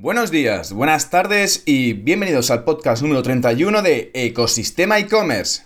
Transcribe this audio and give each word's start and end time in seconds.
Buenos 0.00 0.30
días, 0.30 0.72
buenas 0.72 1.10
tardes 1.10 1.64
y 1.66 1.92
bienvenidos 1.92 2.52
al 2.52 2.62
podcast 2.62 3.02
número 3.02 3.20
31 3.24 3.82
de 3.82 4.12
Ecosistema 4.14 4.96
e-commerce. 5.00 5.62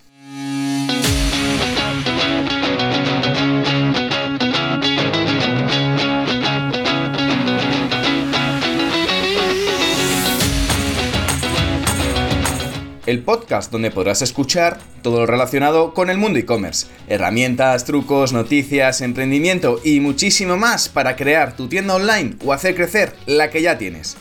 el 13.04 13.22
podcast 13.22 13.70
donde 13.70 13.90
podrás 13.90 14.22
escuchar 14.22 14.78
todo 15.02 15.20
lo 15.20 15.26
relacionado 15.26 15.92
con 15.92 16.08
el 16.08 16.16
mundo 16.16 16.38
e-commerce, 16.38 16.86
herramientas, 17.08 17.84
trucos, 17.84 18.32
noticias, 18.32 19.02
emprendimiento 19.02 19.78
y 19.84 20.00
muchísimo 20.00 20.56
más 20.56 20.88
para 20.88 21.16
crear 21.16 21.54
tu 21.54 21.68
tienda 21.68 21.96
online 21.96 22.36
o 22.42 22.54
hacer 22.54 22.74
crecer 22.74 23.12
la 23.26 23.50
que 23.50 23.60
ya 23.60 23.76
tienes. 23.76 24.16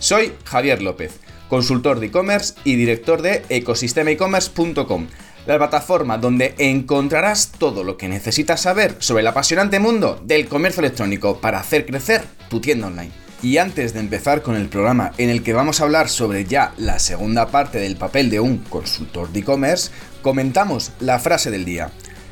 Soy 0.00 0.32
Javier 0.44 0.80
López, 0.80 1.20
consultor 1.50 2.00
de 2.00 2.06
e-commerce 2.06 2.54
y 2.64 2.74
director 2.76 3.20
de 3.20 3.44
ecosistemaecommerce.com, 3.50 5.06
la 5.46 5.58
plataforma 5.58 6.16
donde 6.16 6.54
encontrarás 6.56 7.52
todo 7.52 7.84
lo 7.84 7.98
que 7.98 8.08
necesitas 8.08 8.62
saber 8.62 8.96
sobre 8.98 9.20
el 9.20 9.26
apasionante 9.26 9.78
mundo 9.78 10.18
del 10.24 10.48
comercio 10.48 10.80
electrónico 10.80 11.38
para 11.42 11.60
hacer 11.60 11.84
crecer 11.84 12.24
tu 12.48 12.62
tienda 12.62 12.86
online. 12.86 13.12
Y 13.42 13.58
antes 13.58 13.92
de 13.92 14.00
empezar 14.00 14.40
con 14.40 14.56
el 14.56 14.70
programa 14.70 15.12
en 15.18 15.28
el 15.28 15.42
que 15.42 15.52
vamos 15.52 15.80
a 15.80 15.84
hablar 15.84 16.08
sobre 16.08 16.46
ya 16.46 16.72
la 16.78 16.98
segunda 16.98 17.48
parte 17.48 17.78
del 17.78 17.96
papel 17.96 18.30
de 18.30 18.40
un 18.40 18.56
consultor 18.56 19.30
de 19.30 19.40
e-commerce, 19.40 19.90
comentamos 20.22 20.92
la 20.98 21.18
frase 21.18 21.50
del 21.50 21.66
día. 21.66 21.90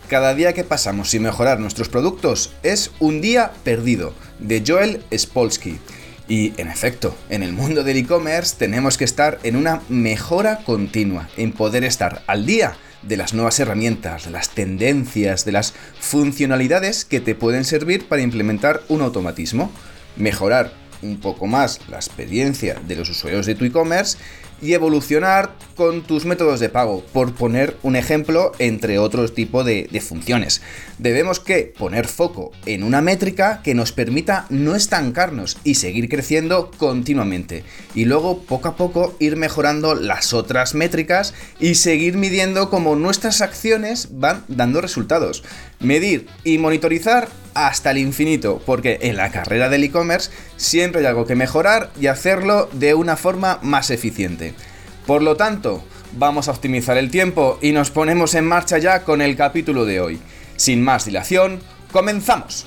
Cada 0.09 0.35
día 0.35 0.55
que 0.55 0.65
pasamos 0.65 1.11
sin 1.11 1.23
mejorar 1.23 1.61
nuestros 1.61 1.91
productos 1.91 2.55
es 2.62 2.93
un 2.98 3.21
día 3.21 3.53
perdido, 3.62 4.15
de 4.39 4.65
Joel 4.67 5.03
Spolsky. 5.15 5.79
Y 6.29 6.53
en 6.61 6.69
efecto, 6.69 7.17
en 7.31 7.43
el 7.43 7.55
mundo 7.55 7.85
del 7.85 7.97
e-commerce 7.97 8.55
tenemos 8.59 8.99
que 8.99 9.05
estar 9.05 9.39
en 9.45 9.57
una 9.57 9.81
mejora 9.89 10.59
continua, 10.59 11.31
en 11.39 11.53
poder 11.53 11.85
estar 11.85 12.23
al 12.27 12.45
día 12.45 12.77
de 13.01 13.17
las 13.17 13.33
nuevas 13.33 13.59
herramientas, 13.61 14.27
de 14.27 14.31
las 14.31 14.51
tendencias, 14.51 15.47
de 15.47 15.53
las 15.53 15.73
funcionalidades 16.01 17.07
que 17.07 17.20
te 17.20 17.35
pueden 17.35 17.65
servir 17.65 18.09
para 18.09 18.20
implementar 18.20 18.83
un 18.89 19.01
automatismo, 19.01 19.73
mejorar 20.17 20.73
un 21.01 21.19
poco 21.19 21.47
más 21.47 21.81
la 21.89 21.97
experiencia 21.97 22.79
de 22.87 22.97
los 22.97 23.09
usuarios 23.09 23.47
de 23.47 23.55
tu 23.55 23.65
e-commerce 23.65 24.19
y 24.61 24.73
evolucionar 24.73 25.55
con 25.77 26.03
tus 26.03 26.25
métodos 26.25 26.61
de 26.61 26.69
pago, 26.69 27.05
por 27.12 27.34
poner 27.34 27.77
un 27.83 27.97
ejemplo 27.97 28.53
entre 28.59 28.98
otros 28.98 29.34
tipos 29.34 29.64
de, 29.64 29.89
de, 29.91 30.01
funciones. 30.01 30.61
Debemos 30.98 31.39
que 31.39 31.73
poner 31.78 32.09
foco 32.09 32.51
en 32.67 32.83
una 32.83 33.01
métrica 33.01 33.62
que 33.62 33.75
nos 33.75 33.92
permita 33.92 34.47
no 34.51 34.75
estancarnos 34.75 35.56
y 35.62 35.77
seguir 35.77 36.09
creciendo 36.09 36.70
continuamente. 36.79 37.64
Y 37.95 38.06
luego 38.06 38.42
poco 38.42 38.69
a 38.69 38.77
poco 38.77 39.14
ir 39.20 39.36
mejorando 39.36 39.95
las 39.95 40.33
otras 40.33 40.75
métricas 40.75 41.34
y 41.61 41.77
seguir 41.77 42.17
midiendo 42.17 42.70
cómo 42.70 42.97
nuestras 42.97 43.41
acciones 43.41 44.09
van 44.12 44.45
dando 44.48 44.81
resultados. 44.81 45.45
Medir 45.81 46.27
y 46.45 46.59
monitorizar 46.59 47.29
hasta 47.55 47.91
el 47.91 47.98
infinito, 47.98 48.61
porque 48.65 48.98
en 49.03 49.17
la 49.17 49.31
carrera 49.31 49.69
del 49.69 49.85
e-commerce 49.85 50.31
siempre 50.57 51.01
hay 51.01 51.07
algo 51.07 51.27
que 51.27 51.35
mejorar 51.35 51.91
y 52.01 52.07
hacerlo 52.07 52.69
de 52.73 52.95
una 52.95 53.17
forma 53.17 53.59
más 53.62 53.91
eficiente. 53.91 54.55
Por 55.07 55.23
lo 55.23 55.37
tanto, 55.37 55.83
vamos 56.12 56.48
a 56.48 56.53
optimizar 56.53 56.97
el 56.98 57.11
tiempo 57.11 57.59
y 57.62 57.73
nos 57.73 57.91
ponemos 57.91 58.35
en 58.35 58.45
marcha 58.45 58.79
ya 58.79 59.05
con 59.05 59.23
el 59.23 59.37
capítulo 59.37 59.85
de 59.85 60.01
hoy. 60.01 60.20
Sin 60.57 60.83
más 60.83 61.05
dilación, 61.05 61.61
comenzamos. 61.92 62.67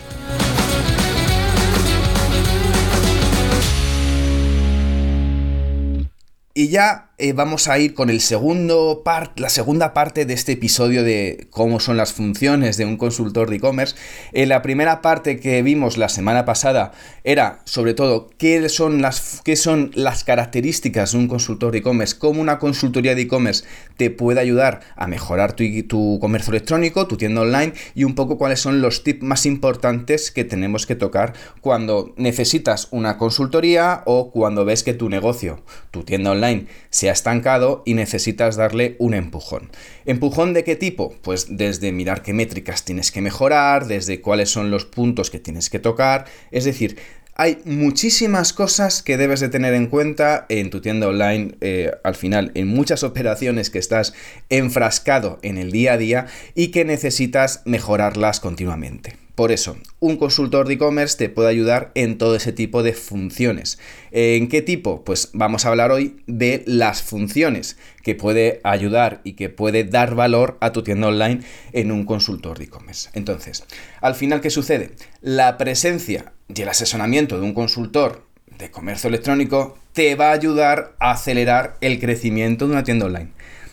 Y 6.53 6.68
ya 6.68 7.11
eh, 7.22 7.33
vamos 7.33 7.67
a 7.67 7.77
ir 7.77 7.94
con 7.94 8.09
el 8.09 8.19
segundo 8.19 9.03
la 9.36 9.50
segunda 9.50 9.94
parte 9.94 10.25
de 10.25 10.33
este 10.33 10.53
episodio 10.53 11.03
de 11.03 11.45
cómo 11.52 11.80
son 11.80 11.95
las 11.95 12.13
funciones 12.13 12.78
de 12.78 12.85
un 12.85 12.97
consultor 12.97 13.47
de 13.47 13.57
e-commerce. 13.57 13.96
En 14.34 14.50
la 14.50 14.63
primera 14.63 15.03
parte 15.03 15.40
que 15.40 15.62
vimos 15.62 15.97
la 15.97 16.09
semana 16.09 16.46
pasada 16.46 16.94
era 17.23 17.62
sobre 17.66 17.94
todo 17.94 18.31
qué 18.40 18.68
son 18.69 19.03
las, 19.03 19.41
qué 19.46 19.56
son 19.56 19.91
las 19.94 20.23
características 20.23 21.12
de 21.12 21.19
un 21.19 21.28
consultor 21.28 21.72
de 21.72 21.79
e-commerce, 21.79 22.18
cómo 22.18 22.41
una 22.41 22.57
consultoría 22.57 23.13
de 23.13 23.22
e-commerce 23.22 23.66
te 23.97 24.09
puede 24.09 24.40
ayudar 24.40 24.79
a 24.96 25.06
mejorar 25.06 25.53
tu, 25.53 25.63
tu 25.88 26.17
comercio 26.19 26.50
electrónico, 26.50 27.06
tu 27.06 27.17
tienda 27.17 27.41
online 27.41 27.73
y 27.94 28.03
un 28.03 28.16
poco 28.16 28.40
cuáles 28.40 28.62
son 28.62 28.81
los 28.81 29.03
tips 29.03 29.22
más 29.22 29.46
importantes 29.46 30.31
que 30.31 30.44
tenemos 30.44 30.88
que 30.88 30.96
tocar 30.96 31.34
cuando 31.62 32.16
necesitas 32.17 32.88
una 32.90 33.19
consultoría 33.19 34.01
o 34.07 34.31
cuando 34.31 34.66
ves 34.66 34.81
que 34.81 34.96
tu 34.96 35.07
negocio, 35.07 35.62
tu 35.91 36.01
tienda 36.01 36.31
online, 36.31 36.66
se 36.90 37.10
estancado 37.11 37.83
y 37.85 37.94
necesitas 37.94 38.55
darle 38.55 38.95
un 38.99 39.13
empujón. 39.13 39.69
¿Empujón 40.05 40.53
de 40.53 40.63
qué 40.63 40.75
tipo? 40.75 41.13
Pues 41.22 41.47
desde 41.49 41.91
mirar 41.91 42.22
qué 42.22 42.33
métricas 42.33 42.85
tienes 42.85 43.11
que 43.11 43.22
mejorar, 43.22 43.88
desde 43.88 44.22
cuáles 44.22 44.49
son 44.49 44.72
los 44.72 44.85
puntos 44.85 45.29
que 45.29 45.39
tienes 45.39 45.69
que 45.69 45.79
tocar, 45.79 46.25
es 46.51 46.66
decir, 46.66 46.97
hay 47.35 47.59
muchísimas 47.66 48.53
cosas 48.53 49.01
que 49.01 49.17
debes 49.17 49.39
de 49.39 49.49
tener 49.49 49.73
en 49.73 49.88
cuenta 49.88 50.45
en 50.49 50.69
tu 50.69 50.81
tienda 50.81 51.07
online, 51.07 51.55
eh, 51.61 51.91
al 52.03 52.16
final, 52.16 52.51
en 52.55 52.67
muchas 52.67 53.03
operaciones 53.11 53.69
que 53.69 53.79
estás 53.79 54.13
enfrascado 54.49 55.39
en 55.41 55.57
el 55.57 55.72
día 55.72 55.93
a 55.93 55.97
día 55.97 56.28
y 56.55 56.67
que 56.67 56.85
necesitas 56.85 57.61
mejorarlas 57.66 58.39
continuamente. 58.39 59.21
Por 59.36 59.52
eso, 59.52 59.78
un 60.00 60.18
consultor 60.18 60.68
de 60.68 60.74
e-commerce 60.74 61.18
te 61.18 61.30
puede 61.30 61.50
ayudar 61.50 61.92
en 61.96 62.18
todo 62.18 62.36
ese 62.36 62.52
tipo 62.52 62.84
de 62.84 62.94
funciones. 62.94 63.80
¿En 64.12 64.50
qué 64.50 64.62
tipo? 64.62 65.03
Pues 65.06 65.30
vamos 65.34 65.66
a 65.66 65.69
hablar 65.69 65.92
hoy 65.92 66.22
de 66.28 66.64
las 66.68 67.02
funciones 67.02 67.78
que 68.03 68.14
puede 68.14 68.59
ayudar 68.64 69.22
y 69.24 69.34
que 69.34 69.50
puede 69.50 69.86
dar 69.86 70.16
valor 70.16 70.58
a 70.59 70.74
tu 70.74 70.84
tienda 70.84 71.08
online 71.08 71.41
en 71.72 71.91
un 71.91 72.06
consultor 72.06 72.58
de 72.58 72.66
e-commerce. 72.66 73.09
Entonces, 73.14 73.64
al 74.02 74.16
final, 74.16 74.41
¿qué 74.41 74.50
sucede? 74.50 74.91
La 75.22 75.58
presencia 75.58 76.34
y 76.53 76.62
el 76.62 76.70
asesoramiento 76.70 77.40
de 77.40 77.46
un 77.46 77.53
consultor 77.53 78.25
de 78.58 78.70
comercio 78.70 79.08
electrónico 79.08 79.78
te 79.94 80.16
va 80.16 80.30
a 80.30 80.34
ayudar 80.34 80.96
a 81.00 81.12
acelerar 81.12 81.78
el 81.80 82.00
crecimiento 82.00 82.68
de 82.68 82.74
una 82.74 82.84
tienda 82.84 83.06
online 83.06 83.31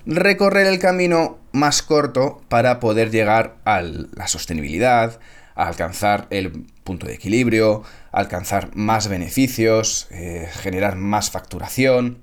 recorrer 0.08 0.66
el 0.66 0.78
camino 0.78 1.38
más 1.52 1.82
corto 1.82 2.40
para 2.48 2.80
poder 2.80 3.10
llegar 3.10 3.56
a 3.64 3.82
la 3.82 4.26
sostenibilidad, 4.26 5.20
alcanzar 5.66 6.28
el 6.30 6.66
punto 6.84 7.06
de 7.06 7.14
equilibrio, 7.14 7.82
alcanzar 8.12 8.70
más 8.74 9.08
beneficios, 9.08 10.06
eh, 10.10 10.48
generar 10.52 10.96
más 10.96 11.30
facturación. 11.30 12.22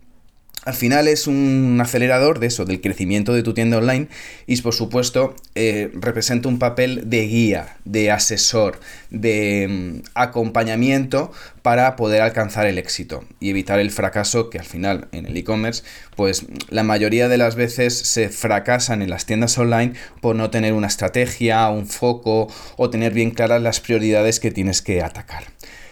Al 0.63 0.73
final 0.73 1.07
es 1.07 1.27
un 1.27 1.77
acelerador 1.79 2.39
de 2.39 2.47
eso, 2.47 2.66
del 2.66 2.81
crecimiento 2.81 3.33
de 3.33 3.43
tu 3.43 3.53
tienda 3.53 3.77
online 3.77 4.07
y 4.47 4.59
por 4.61 4.73
supuesto 4.73 5.35
eh, 5.53 5.91
representa 5.93 6.49
un 6.49 6.57
papel 6.57 7.03
de 7.07 7.27
guía, 7.27 7.77
de 7.85 8.09
asesor, 8.09 8.79
de 9.11 9.67
mm, 9.69 10.07
acompañamiento 10.15 11.31
para 11.61 11.95
poder 11.95 12.23
alcanzar 12.23 12.65
el 12.65 12.79
éxito 12.79 13.23
y 13.39 13.51
evitar 13.51 13.79
el 13.79 13.91
fracaso 13.91 14.49
que 14.49 14.57
al 14.57 14.65
final 14.65 15.07
en 15.11 15.27
el 15.27 15.38
e-commerce 15.38 15.83
pues 16.15 16.47
la 16.69 16.81
mayoría 16.81 17.27
de 17.27 17.38
las 17.38 17.55
veces 17.55 17.95
se 17.95 18.29
fracasan 18.29 19.03
en 19.03 19.11
las 19.11 19.27
tiendas 19.27 19.55
online 19.59 19.94
por 20.19 20.35
no 20.35 20.49
tener 20.49 20.73
una 20.73 20.88
estrategia, 20.88 21.69
un 21.69 21.85
foco 21.85 22.47
o 22.75 22.89
tener 22.89 23.13
bien 23.13 23.29
claras 23.29 23.61
las 23.61 23.79
prioridades 23.81 24.39
que 24.39 24.49
tienes 24.49 24.81
que 24.81 25.03
atacar. 25.03 25.44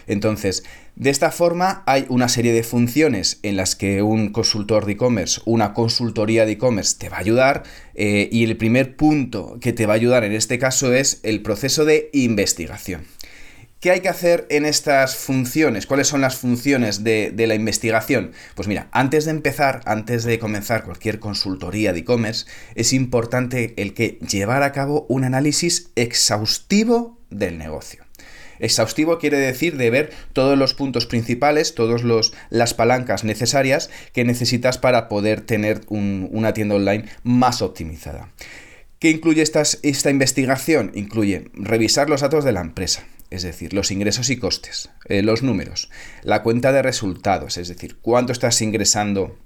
Entonces, 0.06 0.64
de 0.96 1.10
esta 1.10 1.30
forma 1.30 1.82
hay 1.86 2.06
una 2.08 2.28
serie 2.28 2.52
de 2.52 2.62
funciones 2.62 3.40
en 3.42 3.56
las 3.56 3.74
que 3.74 4.02
un 4.02 4.30
consultor 4.30 4.86
de 4.86 4.92
e-commerce, 4.92 5.40
una 5.44 5.74
consultoría 5.74 6.46
de 6.46 6.52
e-commerce 6.52 6.96
te 6.98 7.08
va 7.08 7.16
a 7.16 7.20
ayudar 7.20 7.64
eh, 7.94 8.28
y 8.30 8.44
el 8.44 8.56
primer 8.56 8.96
punto 8.96 9.58
que 9.60 9.72
te 9.72 9.86
va 9.86 9.94
a 9.94 9.96
ayudar 9.96 10.24
en 10.24 10.32
este 10.32 10.58
caso 10.58 10.92
es 10.92 11.20
el 11.22 11.42
proceso 11.42 11.84
de 11.84 12.10
investigación. 12.12 13.02
¿Qué 13.84 13.90
hay 13.90 14.00
que 14.00 14.08
hacer 14.08 14.46
en 14.48 14.64
estas 14.64 15.14
funciones? 15.16 15.86
¿Cuáles 15.86 16.06
son 16.06 16.22
las 16.22 16.36
funciones 16.36 17.04
de, 17.04 17.32
de 17.34 17.46
la 17.46 17.54
investigación? 17.54 18.32
Pues 18.54 18.66
mira, 18.66 18.88
antes 18.92 19.26
de 19.26 19.32
empezar, 19.32 19.82
antes 19.84 20.24
de 20.24 20.38
comenzar 20.38 20.84
cualquier 20.84 21.18
consultoría 21.18 21.92
de 21.92 21.98
e-commerce, 21.98 22.46
es 22.76 22.94
importante 22.94 23.74
el 23.76 23.92
que 23.92 24.18
llevar 24.26 24.62
a 24.62 24.72
cabo 24.72 25.04
un 25.10 25.24
análisis 25.24 25.90
exhaustivo 25.96 27.20
del 27.28 27.58
negocio. 27.58 28.03
Exhaustivo 28.64 29.18
quiere 29.18 29.36
decir 29.36 29.76
de 29.76 29.90
ver 29.90 30.12
todos 30.32 30.56
los 30.58 30.74
puntos 30.74 31.06
principales, 31.06 31.74
todas 31.74 32.02
las 32.50 32.74
palancas 32.74 33.22
necesarias 33.22 33.90
que 34.12 34.24
necesitas 34.24 34.78
para 34.78 35.08
poder 35.08 35.42
tener 35.42 35.82
una 35.88 36.54
tienda 36.54 36.76
online 36.76 37.04
más 37.22 37.60
optimizada. 37.62 38.30
¿Qué 38.98 39.10
incluye 39.10 39.42
esta 39.42 40.10
investigación? 40.10 40.92
Incluye 40.94 41.50
revisar 41.52 42.08
los 42.08 42.22
datos 42.22 42.42
de 42.42 42.52
la 42.52 42.62
empresa, 42.62 43.04
es 43.30 43.42
decir, 43.42 43.74
los 43.74 43.90
ingresos 43.90 44.30
y 44.30 44.38
costes, 44.38 44.88
eh, 45.10 45.22
los 45.22 45.42
números, 45.42 45.90
la 46.22 46.42
cuenta 46.42 46.72
de 46.72 46.80
resultados, 46.80 47.58
es 47.58 47.68
decir, 47.68 47.98
cuánto 48.00 48.32
estás 48.32 48.62
ingresando 48.62 49.36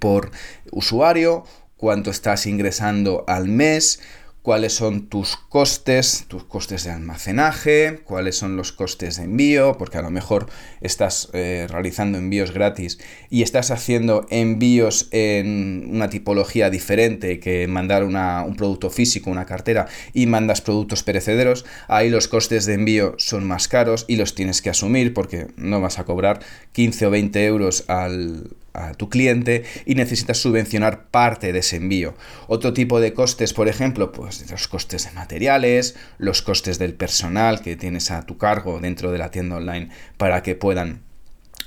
por 0.00 0.30
usuario, 0.70 1.44
cuánto 1.76 2.10
estás 2.10 2.46
ingresando 2.46 3.24
al 3.28 3.48
mes, 3.48 4.00
cuáles 4.48 4.72
son 4.72 5.10
tus 5.10 5.36
costes, 5.36 6.24
tus 6.26 6.42
costes 6.42 6.84
de 6.84 6.90
almacenaje, 6.90 8.00
cuáles 8.04 8.38
son 8.38 8.56
los 8.56 8.72
costes 8.72 9.18
de 9.18 9.24
envío, 9.24 9.76
porque 9.76 9.98
a 9.98 10.00
lo 10.00 10.10
mejor 10.10 10.46
estás 10.80 11.28
eh, 11.34 11.66
realizando 11.68 12.16
envíos 12.16 12.52
gratis 12.52 12.98
y 13.28 13.42
estás 13.42 13.70
haciendo 13.70 14.26
envíos 14.30 15.08
en 15.10 15.90
una 15.90 16.08
tipología 16.08 16.70
diferente 16.70 17.40
que 17.40 17.68
mandar 17.68 18.04
un 18.04 18.56
producto 18.56 18.88
físico, 18.88 19.30
una 19.30 19.44
cartera, 19.44 19.86
y 20.14 20.24
mandas 20.24 20.62
productos 20.62 21.02
perecederos, 21.02 21.66
ahí 21.86 22.08
los 22.08 22.26
costes 22.26 22.64
de 22.64 22.72
envío 22.72 23.16
son 23.18 23.44
más 23.44 23.68
caros 23.68 24.06
y 24.08 24.16
los 24.16 24.34
tienes 24.34 24.62
que 24.62 24.70
asumir 24.70 25.12
porque 25.12 25.48
no 25.58 25.82
vas 25.82 25.98
a 25.98 26.04
cobrar 26.04 26.40
15 26.72 27.04
o 27.04 27.10
20 27.10 27.44
euros 27.44 27.84
al, 27.88 28.56
a 28.78 28.94
tu 28.94 29.08
cliente 29.08 29.64
y 29.86 29.94
necesitas 29.94 30.38
subvencionar 30.38 31.08
parte 31.10 31.52
de 31.52 31.60
ese 31.60 31.76
envío. 31.76 32.14
Otro 32.46 32.72
tipo 32.72 33.00
de 33.00 33.12
costes, 33.12 33.52
por 33.52 33.68
ejemplo, 33.68 34.12
pues 34.12 34.50
los 34.50 34.68
costes 34.68 35.04
de 35.04 35.12
materiales, 35.12 35.96
los 36.18 36.42
costes 36.42 36.78
del 36.78 36.94
personal 36.94 37.60
que 37.60 37.76
tienes 37.76 38.10
a 38.10 38.22
tu 38.22 38.38
cargo 38.38 38.80
dentro 38.80 39.12
de 39.12 39.18
la 39.18 39.30
tienda 39.30 39.56
online 39.56 39.90
para 40.16 40.42
que 40.42 40.54
puedan 40.54 41.07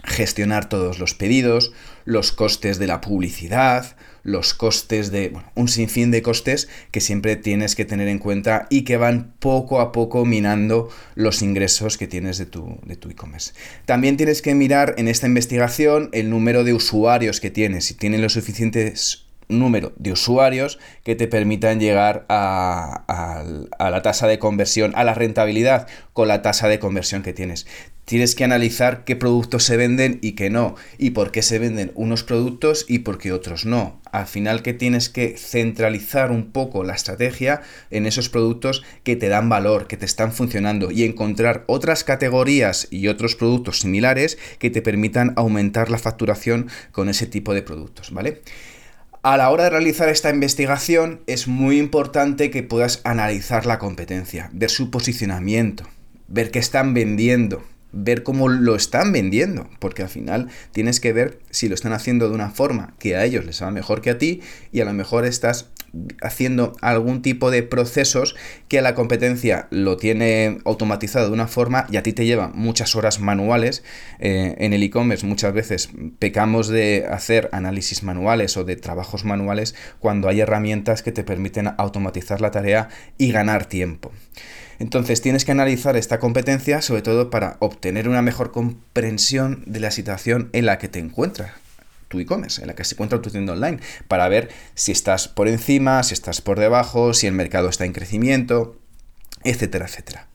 gestionar 0.04 0.70
todos 0.70 1.00
los 1.00 1.14
pedidos, 1.14 1.74
los 2.06 2.32
costes 2.32 2.80
de 2.80 2.88
la 2.88 3.02
publicidad, 3.02 3.96
los 4.24 4.54
costes 4.54 5.12
de, 5.12 5.30
bueno, 5.30 5.52
un 5.56 5.68
sinfín 5.68 6.12
de 6.12 6.22
costes 6.22 6.70
que 6.92 7.02
siempre 7.02 7.36
tienes 7.36 7.76
que 7.76 7.86
tener 7.86 8.08
en 8.08 8.20
cuenta 8.20 8.68
y 8.70 8.84
que 8.84 8.98
van 8.98 9.34
poco 9.40 9.80
a 9.80 9.92
poco 9.92 10.26
minando 10.26 10.90
los 11.16 11.42
ingresos 11.42 11.98
que 11.98 12.08
tienes 12.08 12.38
de 12.38 12.46
tu 12.46 12.80
de 12.86 12.94
e-commerce. 12.94 13.54
También 13.86 14.18
tienes 14.18 14.42
que 14.42 14.54
mirar 14.54 14.96
en 14.98 15.08
esta 15.08 15.28
investigación 15.28 16.10
el 16.14 16.30
número 16.30 16.64
de 16.64 16.74
usuarios 16.74 17.40
que 17.40 17.52
tienes, 17.52 17.86
si 17.86 17.94
tienen 17.96 18.22
los 18.22 18.34
suficientes 18.34 19.26
número 19.52 19.94
de 19.98 20.12
usuarios 20.12 20.80
que 21.04 21.16
te 21.16 21.28
permitan 21.28 21.80
llegar 21.80 22.26
a, 22.30 23.44
la 23.80 24.02
tasa 24.02 24.28
de 24.28 24.40
conversión, 24.40 24.94
a 24.96 25.04
la 25.04 25.14
rentabilidad 25.14 25.88
con 26.14 26.28
la 26.28 26.42
tasa 26.42 26.68
de 26.68 26.80
conversión 26.80 27.24
que 27.24 27.34
tienes. 27.34 27.68
Tienes 28.06 28.36
que 28.36 28.44
analizar 28.44 29.06
qué 29.06 29.16
productos 29.16 29.64
se 29.64 29.78
venden 29.78 30.20
y 30.22 30.34
qué 30.34 30.50
no, 30.50 30.76
y 30.98 31.12
por 31.12 31.32
qué 31.32 31.42
se 31.42 31.60
venden 31.60 31.92
unos 31.96 32.24
productos 32.24 32.86
y 32.90 33.00
por 33.00 33.18
qué 33.18 33.32
otros 33.32 33.66
no. 33.66 34.02
Al 34.12 34.26
final 34.26 34.64
que 34.64 34.74
tienes 34.74 35.08
que 35.08 35.38
centralizar 35.38 36.32
un 36.32 36.52
poco 36.52 36.84
la 36.84 36.94
estrategia 36.94 37.62
en 37.90 38.06
esos 38.06 38.28
productos 38.28 38.84
que 39.04 39.16
te 39.16 39.30
dan 39.30 39.48
valor, 39.48 39.88
que 39.88 39.96
te 39.96 40.06
están 40.06 40.34
funcionando 40.34 40.92
y 40.92 41.04
encontrar 41.04 41.64
otras 41.68 42.04
categorías 42.04 42.88
y 42.92 43.08
otros 43.08 43.36
productos 43.36 43.80
similares 43.80 44.38
que 44.60 44.70
te 44.70 44.82
permitan 44.82 45.32
aumentar 45.38 45.90
la 45.90 45.98
facturación 45.98 46.70
con 46.92 47.08
ese 47.08 47.28
tipo 47.28 47.54
de 47.54 47.62
productos, 47.62 48.12
¿vale? 48.12 48.42
A 49.24 49.38
la 49.38 49.52
hora 49.52 49.66
de 49.66 49.70
realizar 49.70 50.10
esta 50.10 50.32
investigación 50.32 51.22
es 51.28 51.48
muy 51.48 51.78
importante 51.78 52.50
que 52.50 52.64
puedas 52.64 53.02
analizar 53.04 53.68
la 53.68 53.78
competencia, 53.78 54.50
ver 54.52 54.72
su 54.72 54.90
posicionamiento, 54.90 55.84
ver 56.28 56.50
qué 56.50 56.58
están 56.58 56.96
vendiendo, 56.96 57.64
ver 57.92 58.24
cómo 58.24 58.50
lo 58.50 58.76
están 58.76 59.12
vendiendo, 59.12 59.70
porque 59.78 60.02
al 60.02 60.10
final 60.10 60.48
tienes 60.72 61.00
que 61.00 61.14
ver 61.14 61.38
si 61.52 61.70
lo 61.70 61.76
están 61.76 61.94
haciendo 61.94 62.30
de 62.30 62.34
una 62.34 62.50
forma 62.50 62.96
que 62.98 63.16
a 63.16 63.24
ellos 63.24 63.46
les 63.46 63.62
va 63.62 63.70
mejor 63.70 64.02
que 64.02 64.10
a 64.10 64.18
ti 64.18 64.42
y 64.72 64.82
a 64.82 64.86
lo 64.86 64.94
mejor 64.94 65.24
estás 65.26 65.70
haciendo 66.22 66.74
algún 66.82 67.22
tipo 67.22 67.52
de 67.52 67.64
procesos 67.64 68.36
que 68.68 68.82
la 68.82 68.96
competencia 68.96 69.68
lo 69.72 69.98
tiene 69.98 70.60
automatizado 70.66 71.28
de 71.28 71.34
una 71.34 71.48
forma 71.48 71.86
y 71.90 71.98
a 71.98 72.04
ti 72.04 72.14
te 72.14 72.26
lleva 72.26 72.50
muchas 72.50 72.96
horas 72.96 73.20
manuales. 73.20 73.84
Eh, 74.20 74.56
en 74.60 74.74
el 74.74 74.84
e-commerce 74.84 75.26
muchas 75.26 75.54
veces 75.54 75.90
pecamos 76.20 76.70
de 76.70 77.06
hacer 77.10 77.50
análisis 77.52 78.04
manuales 78.04 78.56
o 78.58 78.64
de 78.64 78.76
trabajos 78.76 79.26
manuales 79.26 79.76
cuando 80.00 80.30
hay 80.30 80.42
herramientas 80.42 81.04
que 81.04 81.12
te 81.12 81.24
permiten 81.24 81.70
automatizar 81.78 82.42
la 82.42 82.52
tarea 82.52 82.90
y 83.18 83.32
ganar 83.32 83.66
tiempo. 83.66 84.12
Entonces 84.80 85.22
tienes 85.22 85.46
que 85.46 85.52
analizar 85.52 85.96
esta 85.96 86.20
competencia 86.20 86.82
sobre 86.82 87.02
todo 87.02 87.30
para 87.30 87.58
obtener 87.60 88.10
una 88.10 88.22
mejor 88.22 88.52
comprensión 88.52 89.64
de 89.68 89.80
la 89.80 89.92
situación 89.92 90.50
en 90.54 90.66
la 90.66 90.80
que 90.80 90.88
te 90.88 91.00
encuentras 91.00 91.52
tu 92.12 92.20
e-commerce, 92.20 92.62
en 92.62 92.68
la 92.68 92.76
que 92.76 92.84
se 92.84 92.94
encuentra 92.94 93.22
tu 93.22 93.32
tienda 93.32 93.54
online, 93.54 93.80
para 94.08 94.28
ver 94.28 94.50
si 94.76 94.92
estás 94.92 95.28
por 95.28 95.48
encima, 95.48 96.04
si 96.04 96.14
estás 96.14 96.42
por 96.42 96.60
debajo, 96.60 97.16
si 97.16 97.26
el 97.26 97.34
mercado 97.34 97.70
está 97.70 97.86
en 97.86 97.94
crecimiento, 97.94 98.80
etcétera, 99.44 99.86
etcétera. 99.86 100.28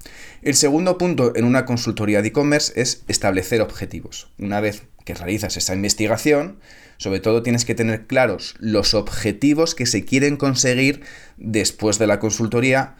El 0.42 0.54
segundo 0.54 0.98
punto 0.98 1.32
en 1.36 1.44
una 1.44 1.64
consultoría 1.66 2.22
de 2.22 2.28
e-commerce 2.28 2.72
es 2.80 3.04
establecer 3.08 3.60
objetivos. 3.60 4.32
Una 4.38 4.60
vez 4.60 4.84
que 5.04 5.14
realizas 5.14 5.56
esa 5.56 5.74
investigación, 5.74 6.58
sobre 6.96 7.20
todo 7.20 7.42
tienes 7.42 7.64
que 7.64 7.74
tener 7.74 8.06
claros 8.06 8.54
los 8.58 8.94
objetivos 8.94 9.74
que 9.74 9.86
se 9.86 10.04
quieren 10.04 10.36
conseguir 10.36 11.02
después 11.36 11.98
de 11.98 12.06
la 12.06 12.18
consultoría 12.18 12.96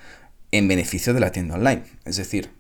en 0.53 0.69
beneficio 0.69 1.15
de 1.15 1.21
la 1.21 1.33
tienda 1.33 1.55
online. 1.55 1.85
Es 2.05 2.17
decir, 2.17 2.51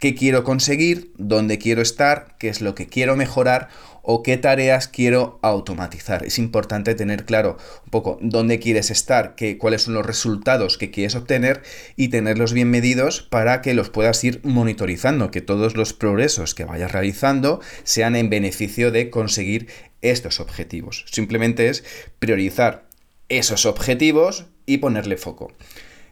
qué 0.00 0.14
quiero 0.14 0.42
conseguir, 0.44 1.12
dónde 1.18 1.58
quiero 1.58 1.82
estar, 1.82 2.34
qué 2.38 2.48
es 2.48 2.60
lo 2.62 2.74
que 2.74 2.86
quiero 2.86 3.16
mejorar 3.16 3.68
o 4.02 4.22
qué 4.22 4.38
tareas 4.38 4.88
quiero 4.88 5.38
automatizar. 5.42 6.24
Es 6.24 6.38
importante 6.38 6.94
tener 6.94 7.26
claro 7.26 7.58
un 7.84 7.90
poco 7.90 8.18
dónde 8.22 8.58
quieres 8.58 8.90
estar, 8.90 9.34
qué, 9.34 9.58
cuáles 9.58 9.82
son 9.82 9.94
los 9.94 10.06
resultados 10.06 10.78
que 10.78 10.90
quieres 10.90 11.14
obtener 11.14 11.62
y 11.96 12.08
tenerlos 12.08 12.54
bien 12.54 12.70
medidos 12.70 13.20
para 13.20 13.60
que 13.60 13.74
los 13.74 13.90
puedas 13.90 14.24
ir 14.24 14.40
monitorizando, 14.42 15.30
que 15.30 15.42
todos 15.42 15.76
los 15.76 15.92
progresos 15.92 16.54
que 16.54 16.64
vayas 16.64 16.92
realizando 16.92 17.60
sean 17.84 18.16
en 18.16 18.30
beneficio 18.30 18.90
de 18.90 19.10
conseguir 19.10 19.68
estos 20.00 20.40
objetivos. 20.40 21.04
Simplemente 21.10 21.68
es 21.68 21.84
priorizar 22.18 22.88
esos 23.28 23.66
objetivos 23.66 24.46
y 24.64 24.78
ponerle 24.78 25.18
foco. 25.18 25.52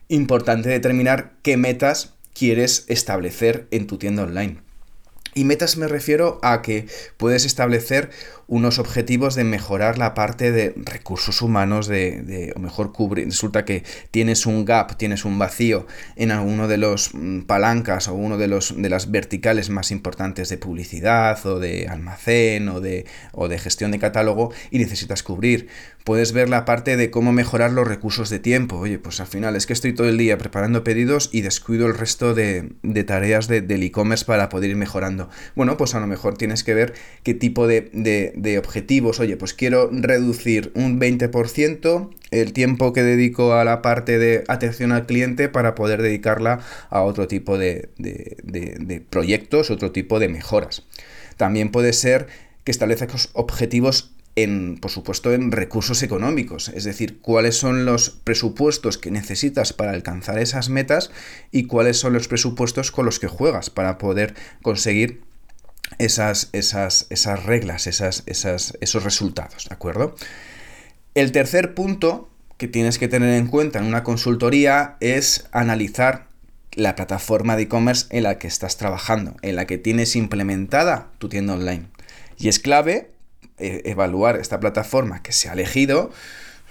Importante 0.08 0.68
determinar 0.68 1.32
qué 1.42 1.56
metas 1.56 2.17
quieres 2.38 2.84
establecer 2.88 3.66
en 3.70 3.86
tu 3.86 3.98
tienda 3.98 4.22
online. 4.22 4.58
Y 5.34 5.44
metas 5.44 5.76
me 5.76 5.86
refiero 5.86 6.40
a 6.42 6.62
que 6.62 6.86
puedes 7.16 7.44
establecer 7.44 8.10
unos 8.48 8.78
objetivos 8.78 9.34
de 9.34 9.44
mejorar 9.44 9.98
la 9.98 10.14
parte 10.14 10.50
de 10.50 10.72
recursos 10.76 11.42
humanos, 11.42 11.86
de, 11.86 12.52
o 12.56 12.58
mejor 12.58 12.92
cubrir. 12.92 13.26
Resulta 13.26 13.64
que 13.64 13.84
tienes 14.10 14.46
un 14.46 14.64
gap, 14.64 14.96
tienes 14.96 15.24
un 15.24 15.38
vacío 15.38 15.86
en 16.16 16.32
alguno 16.32 16.66
de 16.66 16.78
los 16.78 17.10
mm, 17.12 17.42
palancas 17.42 18.08
o 18.08 18.14
uno 18.14 18.38
de, 18.38 18.48
los, 18.48 18.74
de 18.80 18.88
las 18.88 19.10
verticales 19.10 19.68
más 19.68 19.90
importantes 19.90 20.48
de 20.48 20.56
publicidad 20.56 21.44
o 21.46 21.60
de 21.60 21.86
almacén 21.88 22.68
o 22.70 22.80
de, 22.80 23.04
o 23.32 23.48
de 23.48 23.58
gestión 23.58 23.90
de 23.90 23.98
catálogo 23.98 24.50
y 24.70 24.78
necesitas 24.78 25.22
cubrir. 25.22 25.68
Puedes 26.08 26.32
ver 26.32 26.48
la 26.48 26.64
parte 26.64 26.96
de 26.96 27.10
cómo 27.10 27.32
mejorar 27.32 27.70
los 27.70 27.86
recursos 27.86 28.30
de 28.30 28.38
tiempo. 28.38 28.78
Oye, 28.78 28.98
pues 28.98 29.20
al 29.20 29.26
final 29.26 29.56
es 29.56 29.66
que 29.66 29.74
estoy 29.74 29.92
todo 29.92 30.08
el 30.08 30.16
día 30.16 30.38
preparando 30.38 30.82
pedidos 30.82 31.28
y 31.32 31.42
descuido 31.42 31.86
el 31.86 31.92
resto 31.92 32.32
de, 32.32 32.72
tareas 33.06 33.46
del 33.46 33.82
e-commerce 33.82 34.24
para 34.24 34.48
poder 34.48 34.70
ir 34.70 34.76
mejorando. 34.76 35.28
Bueno, 35.54 35.76
pues 35.76 35.94
a 35.94 36.00
lo 36.00 36.06
mejor 36.06 36.38
tienes 36.38 36.64
que 36.64 36.72
ver 36.72 36.94
qué 37.24 37.34
tipo 37.34 37.66
de 37.66 37.90
de 38.34 38.58
objetivos. 38.58 39.20
Oye, 39.20 39.36
pues 39.36 39.52
quiero 39.52 39.90
reducir 39.92 40.72
un 40.74 40.98
20% 40.98 42.08
el 42.30 42.52
tiempo 42.54 42.94
que 42.94 43.02
dedico 43.02 43.52
a 43.52 43.64
la 43.64 43.82
parte 43.82 44.18
de 44.18 44.44
atención 44.48 44.92
al 44.92 45.04
cliente 45.04 45.50
para 45.50 45.74
poder 45.74 46.00
dedicarla 46.00 46.60
a 46.88 47.02
otro 47.02 47.28
tipo 47.28 47.58
de, 47.58 47.90
de 47.98 49.04
proyectos, 49.10 49.70
otro 49.70 49.92
tipo 49.92 50.18
de 50.20 50.28
mejoras. 50.28 50.86
También 51.36 51.70
puede 51.70 51.92
ser 51.92 52.28
que 52.64 52.70
establezcas 52.70 53.28
objetivos 53.34 54.14
por 54.80 54.90
supuesto, 54.90 55.32
en 55.32 55.52
recursos 55.52 56.02
económicos, 56.02 56.68
es 56.68 56.84
decir, 56.84 57.20
cuáles 57.20 57.56
son 57.56 57.84
los 57.84 58.10
presupuestos 58.10 58.98
que 58.98 59.10
necesitas 59.10 59.72
para 59.72 59.92
alcanzar 59.92 60.38
esas 60.38 60.68
metas 60.68 61.10
y 61.50 61.64
cuáles 61.64 61.98
son 61.98 62.12
los 62.12 62.28
presupuestos 62.28 62.90
con 62.90 63.06
los 63.06 63.18
que 63.18 63.26
juegas 63.26 63.70
para 63.70 63.98
poder 63.98 64.34
conseguir 64.62 65.22
esas, 65.98 66.50
esas, 66.52 67.06
esas 67.10 67.44
reglas, 67.44 67.86
esas, 67.86 68.22
esas, 68.26 68.76
esos 68.80 69.04
resultados, 69.04 69.66
¿de 69.68 69.74
acuerdo? 69.74 70.14
El 71.14 71.32
tercer 71.32 71.74
punto 71.74 72.30
que 72.58 72.68
tienes 72.68 72.98
que 72.98 73.08
tener 73.08 73.34
en 73.34 73.46
cuenta 73.46 73.78
en 73.78 73.86
una 73.86 74.02
consultoría 74.04 74.96
es 75.00 75.48
analizar 75.52 76.28
la 76.72 76.94
plataforma 76.94 77.56
de 77.56 77.62
e-commerce 77.62 78.06
en 78.10 78.24
la 78.24 78.38
que 78.38 78.46
estás 78.46 78.76
trabajando, 78.76 79.36
en 79.42 79.56
la 79.56 79.66
que 79.66 79.78
tienes 79.78 80.16
implementada 80.16 81.10
tu 81.18 81.28
tienda 81.28 81.54
online. 81.54 81.86
Y 82.36 82.48
es 82.48 82.58
clave 82.58 83.10
eh, 83.58 83.82
evaluar 83.84 84.36
esta 84.36 84.60
plataforma 84.60 85.22
que 85.22 85.32
se 85.32 85.48
ha 85.48 85.52
elegido 85.52 86.10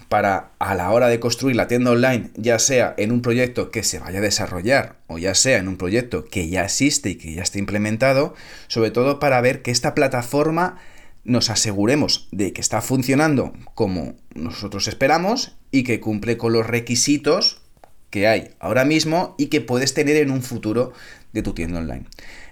para 0.09 0.51
a 0.59 0.75
la 0.75 0.91
hora 0.91 1.07
de 1.07 1.19
construir 1.19 1.55
la 1.55 1.67
tienda 1.67 1.91
online, 1.91 2.29
ya 2.35 2.59
sea 2.59 2.93
en 2.97 3.11
un 3.11 3.21
proyecto 3.21 3.71
que 3.71 3.83
se 3.83 3.99
vaya 3.99 4.19
a 4.19 4.21
desarrollar 4.21 4.95
o 5.07 5.17
ya 5.17 5.35
sea 5.35 5.57
en 5.57 5.67
un 5.67 5.77
proyecto 5.77 6.25
que 6.25 6.49
ya 6.49 6.63
existe 6.63 7.09
y 7.09 7.15
que 7.15 7.33
ya 7.33 7.43
está 7.43 7.59
implementado, 7.59 8.33
sobre 8.67 8.91
todo 8.91 9.19
para 9.19 9.41
ver 9.41 9.61
que 9.61 9.71
esta 9.71 9.93
plataforma 9.93 10.77
nos 11.23 11.49
aseguremos 11.49 12.29
de 12.31 12.53
que 12.53 12.61
está 12.61 12.81
funcionando 12.81 13.53
como 13.73 14.15
nosotros 14.33 14.87
esperamos 14.87 15.57
y 15.71 15.83
que 15.83 15.99
cumple 15.99 16.37
con 16.37 16.53
los 16.53 16.65
requisitos 16.65 17.61
que 18.09 18.27
hay 18.27 18.51
ahora 18.59 18.85
mismo 18.85 19.35
y 19.37 19.47
que 19.47 19.59
puedes 19.59 19.93
tener 19.93 20.15
en 20.15 20.31
un 20.31 20.41
futuro 20.41 20.93
de 21.33 21.41
tu 21.41 21.53
tienda 21.53 21.79
online. 21.79 22.05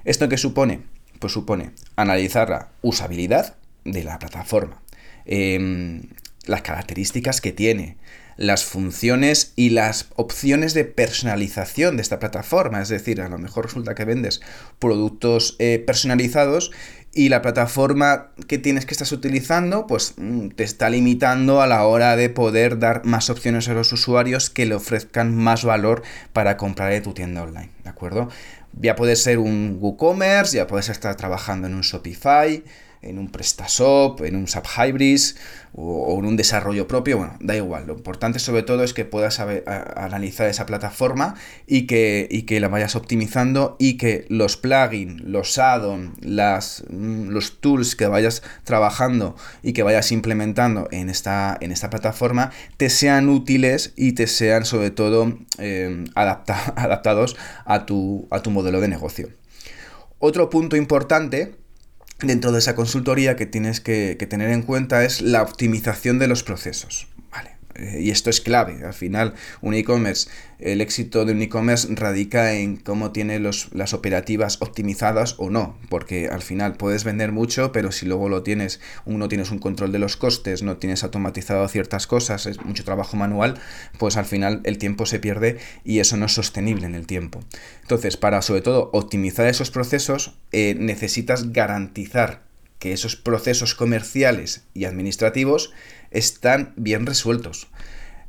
¿Esto 0.04 0.28
qué 0.28 0.38
supone? 0.38 0.82
Pues 1.20 1.32
supone 1.32 1.72
analizar 1.96 2.50
la 2.50 2.70
usabilidad 2.82 3.56
de 3.86 4.04
la 4.04 4.20
plataforma. 4.20 4.82
Em, 5.26 6.04
las 6.46 6.62
características 6.62 7.42
que 7.42 7.52
tiene, 7.52 7.98
las 8.38 8.66
funciones 8.66 9.54
y 9.56 9.70
las 9.70 10.08
opciones 10.16 10.74
de 10.74 10.84
personalización 10.86 11.96
de 11.96 12.02
esta 12.02 12.20
plataforma. 12.20 12.82
Es 12.82 12.90
decir, 12.90 13.22
a 13.22 13.30
lo 13.30 13.38
mejor 13.38 13.66
resulta 13.66 13.96
que 13.96 14.06
vendes 14.06 14.42
productos 14.80 15.56
eh, 15.60 15.82
personalizados 15.86 16.72
y 17.14 17.30
la 17.30 17.42
plataforma 17.42 18.32
que 18.48 18.58
tienes 18.58 18.86
que 18.86 18.94
estás 18.94 19.14
utilizando 19.14 19.88
pues 19.88 20.16
mm, 20.18 20.50
te 20.50 20.66
está 20.66 20.90
limitando 20.90 21.62
a 21.62 21.68
la 21.68 21.86
hora 21.86 22.18
de 22.18 22.30
poder 22.30 22.78
dar 22.78 23.06
más 23.06 23.30
opciones 23.30 23.70
a 23.70 23.74
los 23.74 23.94
usuarios 23.94 24.50
que 24.50 24.66
le 24.66 24.76
ofrezcan 24.76 25.34
más 25.34 25.64
valor 25.64 26.04
para 26.34 26.58
comprar 26.58 26.92
de 26.92 27.00
tu 27.00 27.14
tienda 27.14 27.44
online, 27.44 27.72
¿de 27.84 27.90
acuerdo? 27.90 28.30
Ya 28.74 28.98
puede 28.98 29.16
ser 29.16 29.40
un 29.40 29.78
WooCommerce, 29.80 30.58
ya 30.58 30.68
puedes 30.68 30.90
estar 30.90 31.16
trabajando 31.16 31.68
en 31.68 31.76
un 31.76 31.82
Shopify, 31.82 32.66
en 33.06 33.20
un 33.20 33.30
PrestaShop, 33.30 34.22
en 34.22 34.36
un 34.36 34.48
SAP 34.48 34.66
Hybris 34.78 35.36
o, 35.74 36.18
en 36.20 36.26
un 36.26 36.38
desarrollo 36.38 36.88
propio, 36.88 37.18
bueno, 37.18 37.38
da 37.40 37.56
igual. 37.56 37.88
Lo 37.88 37.94
importante 37.94 38.40
sobre 38.40 38.64
todo 38.64 38.84
es 38.84 38.94
que 38.94 39.06
puedas 39.06 39.40
analizar 39.40 40.48
esa 40.48 40.66
plataforma 40.66 41.36
y 41.68 41.86
que, 41.88 42.46
que 42.48 42.60
la 42.60 42.68
vayas 42.68 42.96
optimizando 42.96 43.76
y 43.80 43.98
que 43.98 44.26
los 44.30 44.58
plugins, 44.58 45.22
los 45.22 45.58
add-ons, 45.58 46.14
mm, 46.90 47.30
los 47.30 47.60
tools 47.60 47.96
que 47.96 48.08
vayas 48.08 48.42
trabajando 48.64 49.36
y 49.64 49.74
que 49.74 49.84
vayas 49.84 50.12
implementando 50.12 50.88
en 50.92 51.10
esta, 51.10 51.58
en 51.60 51.72
esta 51.72 51.90
plataforma 51.90 52.52
te 52.78 52.90
sean 52.90 53.30
útiles 53.30 53.94
y 53.96 54.14
te 54.14 54.28
sean 54.28 54.66
sobre 54.66 54.92
todo 54.92 55.38
eh, 55.58 56.06
adaptados 56.16 57.36
a 57.66 57.86
tu, 57.86 58.28
a 58.32 58.42
tu 58.42 58.52
modelo 58.52 58.82
de 58.82 58.88
negocio. 58.88 59.30
Otro 60.20 60.50
punto 60.50 60.76
importante 60.76 61.56
dentro 62.20 62.52
de 62.52 62.60
esa 62.60 62.76
consultoría 62.76 63.36
que 63.36 63.46
tienes 63.46 63.82
que, 63.82 64.16
tener 64.30 64.50
en 64.52 64.64
cuenta 64.64 65.04
es 65.04 65.22
la 65.22 65.42
optimización 65.42 66.20
de 66.20 66.28
los 66.28 66.44
procesos. 66.44 67.08
Eh, 67.76 68.02
y 68.02 68.10
esto 68.10 68.30
es 68.30 68.42
clave. 68.42 68.86
Al 68.86 68.94
final, 68.94 69.34
un 69.62 69.74
e-commerce, 69.74 70.30
el 70.60 70.82
éxito 70.82 71.26
de 71.26 71.34
un 71.34 71.42
e-commerce 71.42 71.88
radica 71.92 72.54
en 72.54 72.78
cómo 72.78 73.12
tiene 73.12 73.40
los, 73.40 73.70
las 73.74 73.94
operativas 73.94 74.62
optimizadas 74.62 75.36
o 75.38 75.50
no. 75.50 75.78
Porque 75.90 76.28
al 76.28 76.42
final 76.42 76.76
puedes 76.76 77.04
vender 77.04 77.32
mucho, 77.32 77.72
pero 77.72 77.92
si 77.92 78.06
luego 78.06 78.30
lo 78.30 78.44
tienes, 78.44 78.80
no 79.06 79.28
tienes 79.28 79.52
un 79.52 79.60
control 79.60 79.92
de 79.92 80.00
los 80.00 80.18
costes, 80.18 80.64
no 80.64 80.78
tienes 80.78 81.04
automatizado 81.04 81.68
ciertas 81.68 82.08
cosas, 82.08 82.46
es 82.46 82.64
mucho 82.64 82.84
trabajo 82.84 83.18
manual, 83.18 83.60
pues 83.98 84.18
al 84.18 84.26
final 84.26 84.62
el 84.64 84.78
tiempo 84.78 85.06
se 85.06 85.20
pierde 85.20 85.58
y 85.84 86.00
eso 86.00 86.18
no 86.18 86.26
es 86.26 86.34
sostenible 86.34 86.86
en 86.86 86.96
el 86.96 87.08
tiempo. 87.08 87.42
Entonces, 87.82 88.18
para 88.18 88.42
sobre 88.42 88.62
todo 88.62 88.90
optimizar 88.94 89.48
esos 89.48 89.72
procesos, 89.72 90.38
eh, 90.52 90.76
necesitas 90.78 91.52
garantizar 91.52 92.45
que 92.86 92.94
esos 92.94 93.16
procesos 93.16 93.74
comerciales 93.74 94.62
y 94.76 94.86
administrativos 94.86 95.74
están 96.12 96.72
bien 96.76 97.08
resueltos. 97.08 97.68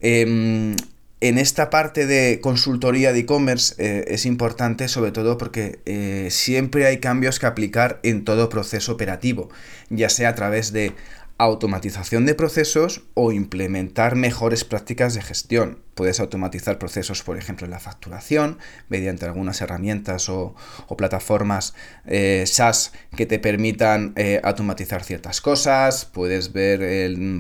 Em, 0.00 0.76
en 1.20 1.36
esta 1.36 1.68
parte 1.68 2.06
de 2.06 2.40
consultoría 2.40 3.12
de 3.12 3.20
e-commerce 3.20 3.75
eh, 3.76 4.06
es 4.08 4.25
importante 4.25 4.88
sobre 4.88 5.12
todo 5.12 5.36
porque 5.36 5.80
eh, 5.84 6.28
siempre 6.30 6.86
hay 6.86 7.00
cambios 7.00 7.38
que 7.38 7.44
aplicar 7.44 8.00
en 8.02 8.25
todo 8.25 8.48
proceso 8.48 8.92
operativo, 8.92 9.50
ya 9.90 10.08
sea 10.08 10.30
a 10.30 10.34
través 10.34 10.72
de 10.72 10.94
automatización 11.38 12.24
de 12.24 12.34
procesos 12.34 13.02
o 13.14 13.32
implementar 13.32 14.16
mejores 14.16 14.64
prácticas 14.64 15.14
de 15.14 15.22
gestión. 15.22 15.78
Puedes 15.94 16.20
automatizar 16.20 16.78
procesos, 16.78 17.22
por 17.22 17.38
ejemplo, 17.38 17.64
en 17.64 17.70
la 17.70 17.78
facturación, 17.78 18.58
mediante 18.88 19.24
algunas 19.24 19.60
herramientas 19.62 20.28
o, 20.28 20.54
plataformas 20.96 21.74
eh, 22.06 22.44
SaaS 22.46 22.92
que 23.16 23.26
te 23.26 23.38
permitan 23.38 24.12
eh, 24.16 24.40
automatizar 24.44 25.04
ciertas 25.04 25.40
cosas. 25.40 26.04
Puedes 26.04 26.52
ver 26.52 26.80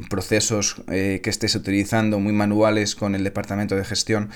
procesos 0.08 0.82
eh, 0.88 1.20
que 1.22 1.30
estés 1.30 1.54
utilizando 1.54 2.18
muy 2.18 2.32
manuales 2.32 2.94
con 2.94 3.14
el 3.14 3.24
departamento 3.24 3.76
de 3.76 3.84
gestión 3.84 4.30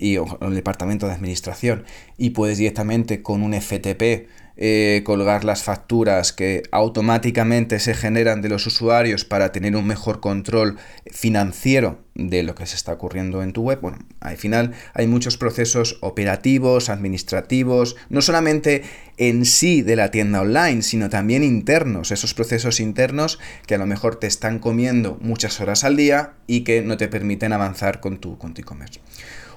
y 0.00 0.16
el 0.16 0.54
departamento 0.54 1.06
de 1.06 1.12
administración 1.12 1.84
y 2.16 2.30
puedes 2.30 2.58
directamente 2.58 3.22
con 3.22 3.42
un 3.42 3.54
FTP 3.54 4.28
eh, 4.62 5.00
colgar 5.04 5.44
las 5.44 5.62
facturas 5.62 6.34
que 6.34 6.64
automáticamente 6.70 7.78
se 7.78 7.94
generan 7.94 8.42
de 8.42 8.50
los 8.50 8.66
usuarios 8.66 9.24
para 9.24 9.52
tener 9.52 9.74
un 9.74 9.86
mejor 9.86 10.20
control 10.20 10.76
financiero 11.10 12.00
de 12.14 12.42
lo 12.42 12.54
que 12.54 12.66
se 12.66 12.76
está 12.76 12.92
ocurriendo 12.92 13.42
en 13.42 13.54
tu 13.54 13.62
web. 13.62 13.80
Bueno, 13.80 13.98
al 14.20 14.36
final 14.36 14.72
hay 14.92 15.06
muchos 15.06 15.38
procesos 15.38 15.96
operativos, 16.02 16.90
administrativos, 16.90 17.96
no 18.10 18.20
solamente 18.20 18.82
en 19.16 19.46
sí 19.46 19.80
de 19.80 19.96
la 19.96 20.10
tienda 20.10 20.42
online, 20.42 20.82
sino 20.82 21.08
también 21.08 21.42
internos, 21.42 22.10
esos 22.10 22.34
procesos 22.34 22.80
internos 22.80 23.38
que 23.66 23.76
a 23.76 23.78
lo 23.78 23.86
mejor 23.86 24.16
te 24.16 24.26
están 24.26 24.58
comiendo 24.58 25.16
muchas 25.22 25.58
horas 25.62 25.84
al 25.84 25.96
día 25.96 26.34
y 26.46 26.64
que 26.64 26.82
no 26.82 26.98
te 26.98 27.08
permiten 27.08 27.54
avanzar 27.54 28.00
con 28.00 28.18
tu 28.18 28.36
e-commerce. 28.56 29.00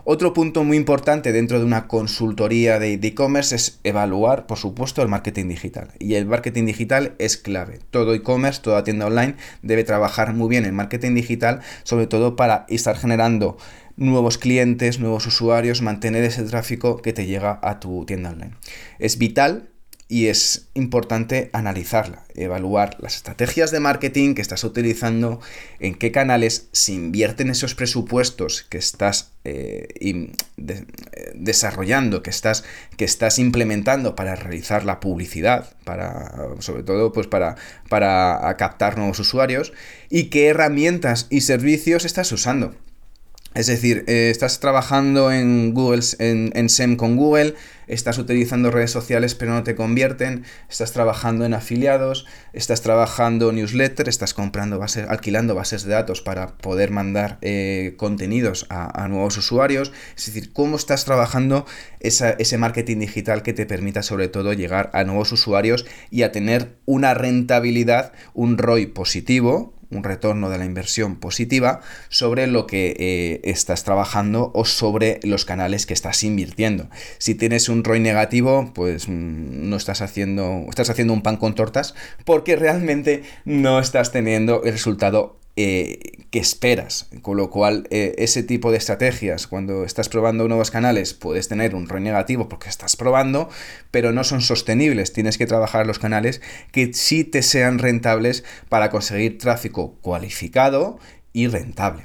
Otro 0.05 0.33
punto 0.33 0.65
muy 0.65 0.75
importante 0.75 1.31
dentro 1.31 1.59
de 1.59 1.65
una 1.65 1.87
consultoría 1.87 2.77
de 2.77 2.95
e-commerce 2.95 3.55
es 3.55 3.79
evaluar, 3.85 4.47
por 4.47 4.57
supuesto, 4.57 5.01
el 5.01 5.07
marketing 5.07 5.47
digital. 5.47 5.91
Y 5.97 6.15
el 6.15 6.25
marketing 6.25 6.65
digital 6.65 7.15
es 7.19 7.37
clave. 7.37 7.79
Todo 7.89 8.13
e-commerce, 8.13 8.61
toda 8.61 8.83
tienda 8.83 9.05
online 9.05 9.35
debe 9.61 9.85
trabajar 9.85 10.33
muy 10.33 10.49
bien 10.49 10.65
en 10.65 10.75
marketing 10.75 11.15
digital, 11.15 11.61
sobre 11.83 12.07
todo 12.07 12.35
para 12.35 12.65
estar 12.67 12.97
generando 12.97 13.55
nuevos 13.95 14.37
clientes, 14.37 14.99
nuevos 14.99 15.25
usuarios, 15.25 15.81
mantener 15.81 16.25
ese 16.25 16.43
tráfico 16.43 16.97
que 16.97 17.13
te 17.13 17.25
llega 17.25 17.59
a 17.61 17.79
tu 17.79 18.03
tienda 18.05 18.31
online. 18.31 18.55
Es 18.99 19.17
vital 19.17 19.69
y 20.07 20.27
es 20.27 20.67
importante 20.73 21.49
analizarla, 21.53 22.23
evaluar 22.35 22.97
las 22.99 23.15
estrategias 23.15 23.71
de 23.71 23.79
marketing 23.79 24.35
que 24.35 24.41
estás 24.41 24.63
utilizando, 24.63 25.39
en 25.79 25.95
qué 25.95 26.11
canales 26.11 26.67
se 26.71 26.93
invierten 26.93 27.49
esos 27.49 27.73
presupuestos 27.73 28.63
que 28.63 28.77
estás 28.77 29.31
eh, 29.43 30.31
desarrollando, 31.33 32.21
que 32.21 32.29
estás, 32.29 32.63
que 32.97 33.05
estás 33.05 33.39
implementando 33.39 34.15
para 34.15 34.35
realizar 34.35 34.85
la 34.85 34.99
publicidad, 34.99 35.73
para, 35.83 36.49
sobre 36.59 36.83
todo 36.83 37.11
pues 37.11 37.27
para, 37.27 37.55
para 37.89 38.55
captar 38.57 38.97
nuevos 38.97 39.19
usuarios, 39.19 39.73
y 40.09 40.25
qué 40.25 40.47
herramientas 40.47 41.27
y 41.29 41.41
servicios 41.41 42.05
estás 42.05 42.31
usando. 42.31 42.75
Es 43.55 43.67
decir, 43.67 44.03
eh, 44.07 44.29
estás 44.31 44.59
trabajando 44.59 45.31
en 45.31 45.75
Google, 45.75 46.01
en, 46.17 46.69
SEM 46.69 46.95
con 46.95 47.15
Google, 47.15 47.53
estás 47.85 48.17
utilizando 48.17 48.71
redes 48.71 48.89
sociales 48.89 49.35
pero 49.35 49.51
no 49.51 49.63
te 49.63 49.75
convierten, 49.75 50.43
estás 50.69 50.91
trabajando 50.91 51.45
en 51.45 51.53
afiliados, 51.53 52.25
estás 52.53 52.81
trabajando 52.81 53.51
newsletter, 53.51 54.09
estás 54.09 54.33
comprando 54.33 54.79
bases, 54.79 55.07
alquilando 55.07 55.53
bases 55.53 55.83
de 55.83 55.91
datos 55.91 56.21
para 56.21 56.57
poder 56.57 56.89
mandar 56.89 57.37
eh, 57.41 57.93
contenidos 57.97 58.65
a, 58.69 59.07
nuevos 59.07 59.37
usuarios. 59.37 59.91
Es 60.17 60.25
decir, 60.25 60.51
cómo 60.51 60.75
estás 60.75 61.05
trabajando 61.05 61.67
ese 61.99 62.57
marketing 62.57 62.99
digital 62.99 63.43
que 63.43 63.53
te 63.53 63.67
permita 63.67 64.01
sobre 64.01 64.29
todo 64.29 64.53
llegar 64.53 64.89
a 64.93 65.03
nuevos 65.03 65.31
usuarios 65.31 65.85
y 66.09 66.23
a 66.23 66.31
tener 66.31 66.77
una 66.85 67.13
rentabilidad, 67.13 68.13
un 68.33 68.57
ROI 68.57 68.87
positivo, 68.87 69.73
un 69.95 70.03
retorno 70.03 70.49
de 70.49 70.57
la 70.57 70.65
inversión 70.65 71.15
positiva 71.15 71.81
sobre 72.09 72.47
lo 72.47 72.67
que 72.67 72.95
eh, 72.97 73.41
estás 73.43 73.83
trabajando 73.83 74.51
o 74.53 74.65
sobre 74.65 75.19
los 75.23 75.45
canales 75.45 75.85
que 75.85 75.93
estás 75.93 76.23
invirtiendo. 76.23 76.89
Si 77.17 77.35
tienes 77.35 77.69
un 77.69 77.83
ROI 77.83 77.99
negativo, 77.99 78.71
pues 78.73 79.07
mm, 79.07 79.69
no 79.69 79.75
estás 79.75 80.01
haciendo, 80.01 80.65
estás 80.69 80.89
haciendo 80.89 81.13
un 81.13 81.21
pan 81.21 81.37
con 81.37 81.55
tortas 81.55 81.95
porque 82.25 82.55
realmente 82.55 83.23
no 83.45 83.79
estás 83.79 84.11
teniendo 84.11 84.63
el 84.63 84.71
resultado 84.71 85.42
eh, 85.55 86.25
que 86.31 86.39
esperas. 86.39 87.07
Con 87.21 87.37
lo 87.37 87.49
cual, 87.49 87.87
eh, 87.91 88.15
ese 88.17 88.41
tipo 88.41 88.71
de 88.71 88.77
estrategias, 88.77 89.45
cuando 89.45 89.83
estás 89.85 90.09
probando 90.09 90.47
nuevos 90.47 90.71
canales, 90.71 91.13
puedes 91.13 91.47
tener 91.47 91.75
un 91.75 91.87
ROI 91.87 92.01
negativo 92.01 92.49
porque 92.49 92.69
estás 92.69 92.95
probando, 92.95 93.49
pero 93.91 94.11
no 94.11 94.23
son 94.23 94.41
sostenibles. 94.41 95.13
Tienes 95.13 95.37
que 95.37 95.45
trabajar 95.45 95.85
los 95.85 95.99
canales 95.99 96.41
que 96.71 96.93
sí 96.93 97.23
te 97.23 97.43
sean 97.43 97.77
rentables 97.77 98.43
para 98.67 98.89
conseguir 98.89 99.37
tráfico 99.37 99.95
cualificado 100.01 100.97
y 101.33 101.47
rentable. 101.47 102.03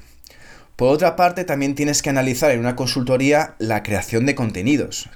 Por 0.77 0.93
otra 0.93 1.17
parte, 1.17 1.45
también 1.45 1.75
tienes 1.75 2.03
que 2.03 2.11
analizar 2.11 2.51
en 2.51 2.61
una 2.61 2.77
consultoría 2.77 3.57
la 3.59 3.83
creación 3.83 4.27
de 4.27 4.35
contenidos. 4.35 5.11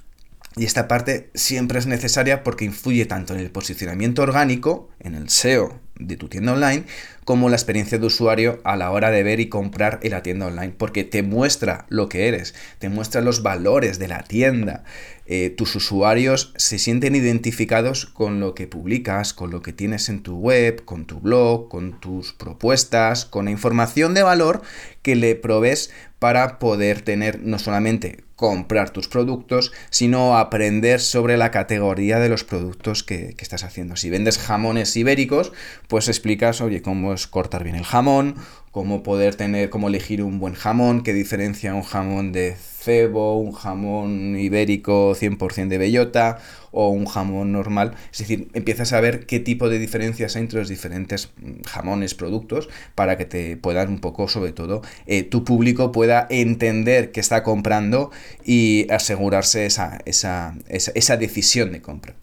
Y 0.56 0.64
esta 0.64 0.88
parte 0.88 1.30
siempre 1.34 1.78
es 1.78 1.86
necesaria 1.86 2.42
porque 2.42 2.64
influye 2.64 3.06
tanto 3.06 3.34
en 3.34 3.40
el 3.40 3.50
posicionamiento 3.50 4.22
orgánico, 4.22 4.90
en 5.00 5.14
el 5.14 5.28
SEO 5.30 5.80
de 5.98 6.16
tu 6.16 6.28
tienda 6.28 6.52
online, 6.52 6.84
como 7.24 7.48
la 7.48 7.56
experiencia 7.56 7.98
de 7.98 8.06
usuario 8.06 8.60
a 8.64 8.76
la 8.76 8.90
hora 8.90 9.10
de 9.10 9.22
ver 9.22 9.40
y 9.40 9.48
comprar 9.48 10.00
en 10.02 10.10
la 10.10 10.22
tienda 10.22 10.46
online, 10.46 10.74
porque 10.76 11.04
te 11.04 11.22
muestra 11.22 11.86
lo 11.88 12.08
que 12.08 12.28
eres, 12.28 12.54
te 12.78 12.88
muestra 12.88 13.20
los 13.20 13.42
valores 13.42 13.98
de 13.98 14.08
la 14.08 14.22
tienda. 14.22 14.84
Eh, 15.26 15.50
tus 15.50 15.76
usuarios 15.76 16.52
se 16.56 16.78
sienten 16.78 17.14
identificados 17.14 18.06
con 18.06 18.40
lo 18.40 18.54
que 18.54 18.66
publicas, 18.66 19.32
con 19.32 19.50
lo 19.50 19.62
que 19.62 19.72
tienes 19.72 20.08
en 20.08 20.22
tu 20.22 20.36
web, 20.36 20.84
con 20.84 21.06
tu 21.06 21.20
blog, 21.20 21.68
con 21.68 22.00
tus 22.00 22.32
propuestas, 22.32 23.24
con 23.24 23.44
la 23.44 23.52
información 23.52 24.14
de 24.14 24.24
valor 24.24 24.62
que 25.02 25.14
le 25.14 25.36
provees 25.36 25.90
para 26.18 26.58
poder 26.58 27.02
tener 27.02 27.40
no 27.40 27.58
solamente 27.58 28.24
comprar 28.42 28.90
tus 28.90 29.06
productos, 29.06 29.70
sino 29.90 30.36
aprender 30.36 30.98
sobre 30.98 31.36
la 31.36 31.52
categoría 31.52 32.18
de 32.18 32.28
los 32.28 32.42
productos 32.42 33.04
que, 33.04 33.36
estás 33.38 33.62
haciendo. 33.62 33.94
Si 33.94 34.10
vendes 34.10 34.36
jamones 34.36 34.96
ibéricos, 34.96 35.52
pues 35.86 36.08
explicas, 36.08 36.60
oye, 36.60 36.82
cómo 36.82 37.12
es 37.12 37.28
cortar 37.28 37.62
bien 37.62 37.76
el 37.76 37.84
jamón, 37.84 38.34
cómo 38.72 39.02
poder 39.02 39.34
tener, 39.34 39.68
cómo 39.70 39.88
elegir 39.88 40.22
un 40.22 40.40
buen 40.40 40.54
jamón, 40.54 41.02
qué 41.02 41.12
diferencia 41.12 41.74
un 41.74 41.82
jamón 41.82 42.32
de 42.32 42.56
cebo, 42.56 43.38
un 43.38 43.52
jamón 43.52 44.36
ibérico 44.38 45.14
100% 45.14 45.68
de 45.68 45.78
bellota 45.78 46.38
o 46.70 46.88
un 46.88 47.04
jamón 47.04 47.52
normal. 47.52 47.94
Es 48.10 48.20
decir, 48.20 48.48
empiezas 48.54 48.94
a 48.94 49.00
ver 49.00 49.26
qué 49.26 49.40
tipo 49.40 49.68
de 49.68 49.78
diferencias 49.78 50.36
hay 50.36 50.42
entre 50.42 50.58
los 50.60 50.68
diferentes 50.70 51.30
mm, 51.36 51.62
jamones, 51.68 52.14
productos, 52.14 52.70
para 52.94 53.18
que 53.18 53.26
te 53.26 53.58
puedan 53.58 53.90
un 53.90 54.00
poco, 54.00 54.26
sobre 54.26 54.52
todo, 54.52 54.80
eh, 55.06 55.22
tu 55.22 55.44
público 55.44 55.92
pueda 55.92 56.26
entender 56.30 57.12
que 57.12 57.20
está 57.20 57.42
comprando 57.42 58.10
y 58.42 58.90
asegurarse 58.90 59.66
esa, 59.66 59.98
esa, 60.06 60.56
esa 60.68 61.16
decisión 61.18 61.72
de 61.72 61.82
compra. 61.82 62.14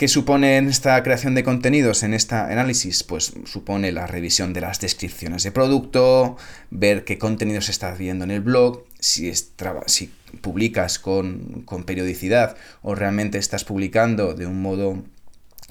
¿Qué 0.00 0.08
supone 0.08 0.56
en 0.56 0.66
esta 0.66 1.02
creación 1.02 1.34
de 1.34 1.44
contenidos, 1.44 2.02
en 2.04 2.14
este 2.14 2.34
análisis? 2.34 3.04
Pues 3.04 3.34
supone 3.44 3.92
la 3.92 4.06
revisión 4.06 4.54
de 4.54 4.62
las 4.62 4.80
descripciones 4.80 5.42
de 5.42 5.52
producto, 5.52 6.38
ver 6.70 7.04
qué 7.04 7.18
contenido 7.18 7.60
se 7.60 7.70
está 7.70 7.92
viendo 7.92 8.24
en 8.24 8.30
el 8.30 8.40
blog, 8.40 8.82
si, 8.98 9.30
publicas 10.40 10.98
con, 10.98 11.64
con 11.66 11.84
periodicidad 11.84 12.56
o 12.80 12.94
realmente 12.94 13.36
estás 13.36 13.64
publicando 13.64 14.32
de 14.32 14.46
un 14.46 14.62
modo 14.62 15.04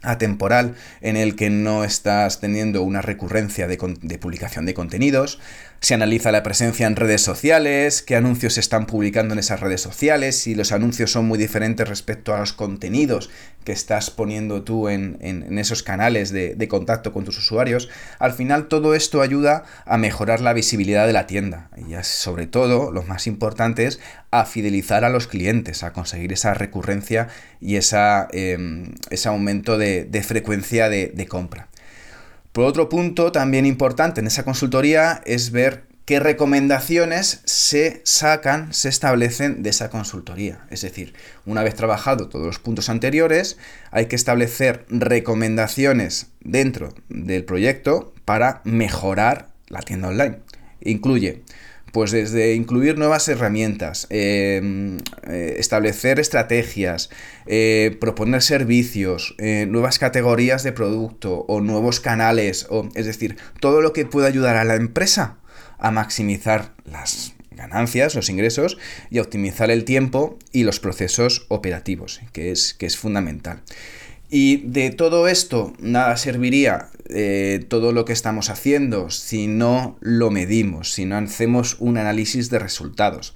atemporal 0.01 0.75
en 1.01 1.17
el 1.17 1.35
que 1.35 1.49
no 1.49 1.83
estás 1.83 2.39
teniendo 2.39 2.83
una 2.83 3.01
recurrencia 3.01 3.67
de, 3.67 3.77
publicación 4.19 4.65
de 4.65 4.73
contenidos, 4.73 5.39
se 5.81 5.93
analiza 5.93 6.31
la 6.31 6.43
presencia 6.43 6.87
en 6.87 6.95
redes 6.95 7.21
sociales, 7.21 8.01
qué 8.01 8.15
anuncios 8.15 8.53
se 8.53 8.59
están 8.59 8.85
publicando 8.85 9.33
en 9.33 9.39
esas 9.39 9.59
redes 9.59 9.81
sociales, 9.81 10.37
si 10.37 10.55
los 10.55 10.71
anuncios 10.71 11.11
son 11.11 11.25
muy 11.25 11.37
diferentes 11.37 11.87
respecto 11.87 12.33
a 12.33 12.39
los 12.39 12.53
contenidos 12.53 13.29
que 13.63 13.71
estás 13.71 14.09
poniendo 14.09 14.63
tú 14.63 14.89
en, 14.89 15.19
esos 15.57 15.83
canales 15.83 16.31
de, 16.31 16.67
contacto 16.67 17.13
con 17.13 17.23
tus 17.23 17.37
usuarios. 17.37 17.89
Al 18.19 18.33
final 18.33 18.67
todo 18.67 18.93
esto 18.93 19.21
ayuda 19.21 19.63
a 19.85 19.97
mejorar 19.97 20.41
la 20.41 20.53
visibilidad 20.53 21.07
de 21.07 21.13
la 21.13 21.27
tienda 21.27 21.69
y 21.77 21.93
sobre 22.03 22.47
todo, 22.47 22.91
lo 22.91 23.03
más 23.03 23.27
importante 23.27 23.85
es 23.85 23.99
a 24.31 24.45
fidelizar 24.45 25.03
a 25.03 25.09
los 25.09 25.27
clientes, 25.27 25.83
a 25.83 25.93
conseguir 25.93 26.33
esa 26.33 26.53
recurrencia 26.53 27.27
y 27.59 27.75
esa, 27.75 28.27
em, 28.31 28.93
ese 29.09 29.29
aumento 29.29 29.77
de, 29.77 30.23
frecuencia 30.23 30.89
de 30.89 31.27
compra. 31.27 31.69
Por 32.59 32.67
otro 32.67 32.89
punto, 32.89 33.31
también 33.31 33.65
importante 33.65 34.19
en 34.19 34.27
esa 34.27 34.43
consultoría 34.43 35.21
es 35.25 35.51
ver 35.51 35.85
qué 36.03 36.19
recomendaciones 36.19 37.39
se 37.45 38.01
sacan, 38.03 38.73
se 38.73 38.89
establecen 38.89 39.63
de 39.63 39.69
esa 39.69 39.89
consultoría. 39.89 40.67
Es 40.69 40.81
decir, 40.81 41.13
una 41.45 41.63
vez 41.63 41.75
trabajado 41.75 42.27
todos 42.27 42.45
los 42.45 42.59
puntos 42.59 42.89
anteriores, 42.89 43.57
hay 43.91 44.07
que 44.07 44.17
establecer 44.17 44.85
recomendaciones 44.89 46.31
dentro 46.41 46.93
del 47.07 47.45
proyecto 47.45 48.13
para 48.25 48.59
mejorar 48.65 49.47
la 49.69 49.79
tienda 49.79 50.09
online. 50.09 50.39
Incluye 50.81 51.43
pues 51.91 52.11
desde 52.11 52.53
incluir 52.53 52.97
nuevas 52.97 53.27
herramientas, 53.27 54.07
em, 54.09 54.97
eh, 55.27 55.55
establecer 55.57 56.19
estrategias, 56.19 57.09
eh, 57.45 57.97
proponer 57.99 58.41
servicios, 58.41 59.35
eh, 59.37 59.65
nuevas 59.67 59.99
categorías 59.99 60.63
de 60.63 60.71
producto 60.71 61.45
o 61.47 61.61
nuevos 61.61 61.99
canales, 61.99 62.67
o, 62.69 62.89
es 62.95 63.05
decir, 63.05 63.37
todo 63.59 63.81
lo 63.81 63.93
que 63.93 64.05
pueda 64.05 64.27
ayudar 64.27 64.55
a 64.55 64.63
la 64.63 64.75
empresa 64.75 65.37
a 65.77 65.91
maximizar 65.91 66.73
las 66.85 67.33
ganancias, 67.51 68.15
los 68.15 68.29
ingresos 68.29 68.77
y 69.09 69.17
a 69.17 69.21
optimizar 69.21 69.69
el 69.69 69.83
tiempo 69.83 70.37
y 70.51 70.63
los 70.63 70.79
procesos 70.79 71.45
operativos, 71.49 72.21
que 72.31 72.51
es, 72.51 72.73
que 72.73 72.85
es 72.85 72.97
fundamental. 72.97 73.61
Y 74.29 74.57
de 74.57 74.91
todo 74.91 75.27
esto 75.27 75.73
nada 75.79 76.15
serviría 76.17 76.89
eh, 77.09 77.65
todo 77.67 77.91
lo 77.91 78.05
que 78.05 78.13
estamos 78.13 78.51
haciendo 78.51 79.09
si 79.09 79.47
no 79.47 79.97
lo 80.01 80.29
medimos, 80.29 80.93
si 80.93 81.05
no 81.05 81.17
hacemos 81.17 81.77
un 81.79 81.97
análisis 81.97 82.51
de 82.51 82.59
resultados. 82.59 83.33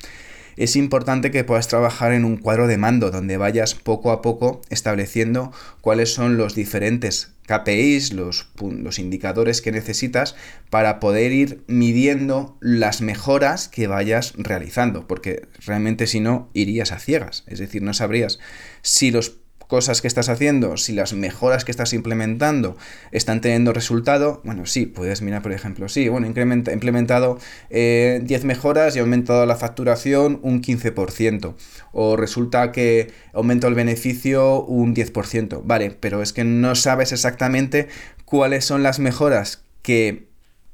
Es 0.55 0.75
importante 0.75 1.31
que 1.31 1.43
puedas 1.43 1.67
trabajar 1.67 2.13
en 2.13 2.25
un 2.25 2.37
cuadro 2.37 2.67
de 2.67 2.77
mando 2.77 3.09
donde 3.09 3.37
vayas 3.37 3.73
poco 3.73 4.11
a 4.11 4.21
poco 4.21 4.61
estableciendo 4.69 5.51
cuáles 5.81 6.13
son 6.13 6.37
los 6.37 6.53
diferentes 6.53 7.31
KPIs, 7.47 8.13
los, 8.13 8.47
los 8.61 8.99
indicadores 8.99 9.61
que 9.61 9.71
necesitas 9.71 10.35
para 10.69 10.99
poder 10.99 11.31
ir 11.31 11.63
midiendo 11.67 12.55
las 12.61 13.01
mejoras 13.01 13.67
que 13.67 13.87
vayas 13.87 14.33
realizando, 14.37 15.07
porque 15.07 15.47
realmente 15.65 16.05
si 16.05 16.19
no 16.19 16.49
irías 16.53 16.91
a 16.91 16.99
ciegas, 16.99 17.43
es 17.47 17.57
decir, 17.57 17.81
no 17.81 17.93
sabrías 17.93 18.37
si 18.83 19.09
los 19.09 19.42
cosas 19.67 20.01
que 20.01 20.07
estás 20.07 20.29
haciendo, 20.29 20.77
si 20.77 20.93
las 20.93 21.13
mejoras 21.13 21.65
que 21.65 21.71
estás 21.71 21.93
implementando 21.93 22.77
están 23.11 23.41
teniendo 23.41 23.73
resultado, 23.73 24.41
bueno, 24.43 24.65
sí, 24.65 24.85
puedes 24.85 25.21
mirar, 25.21 25.41
por 25.41 25.51
ejemplo, 25.51 25.89
sí, 25.89 26.09
bueno, 26.09 26.27
he 26.27 26.73
implementado 26.73 27.35
10 27.35 27.41
eh, 27.71 28.39
mejoras 28.43 28.95
y 28.95 28.99
he 28.99 29.01
aumentado 29.01 29.45
la 29.45 29.55
facturación 29.55 30.39
un 30.43 30.61
15%, 30.61 31.55
o 31.91 32.15
resulta 32.15 32.71
que 32.71 33.11
aumento 33.33 33.67
el 33.67 33.75
beneficio 33.75 34.63
un 34.63 34.95
10%, 34.95 35.61
vale, 35.63 35.91
pero 35.99 36.21
es 36.21 36.33
que 36.33 36.43
no 36.43 36.75
sabes 36.75 37.11
exactamente 37.11 37.87
cuáles 38.25 38.65
son 38.65 38.83
las 38.83 38.99
mejoras 38.99 39.63
que 39.81 40.27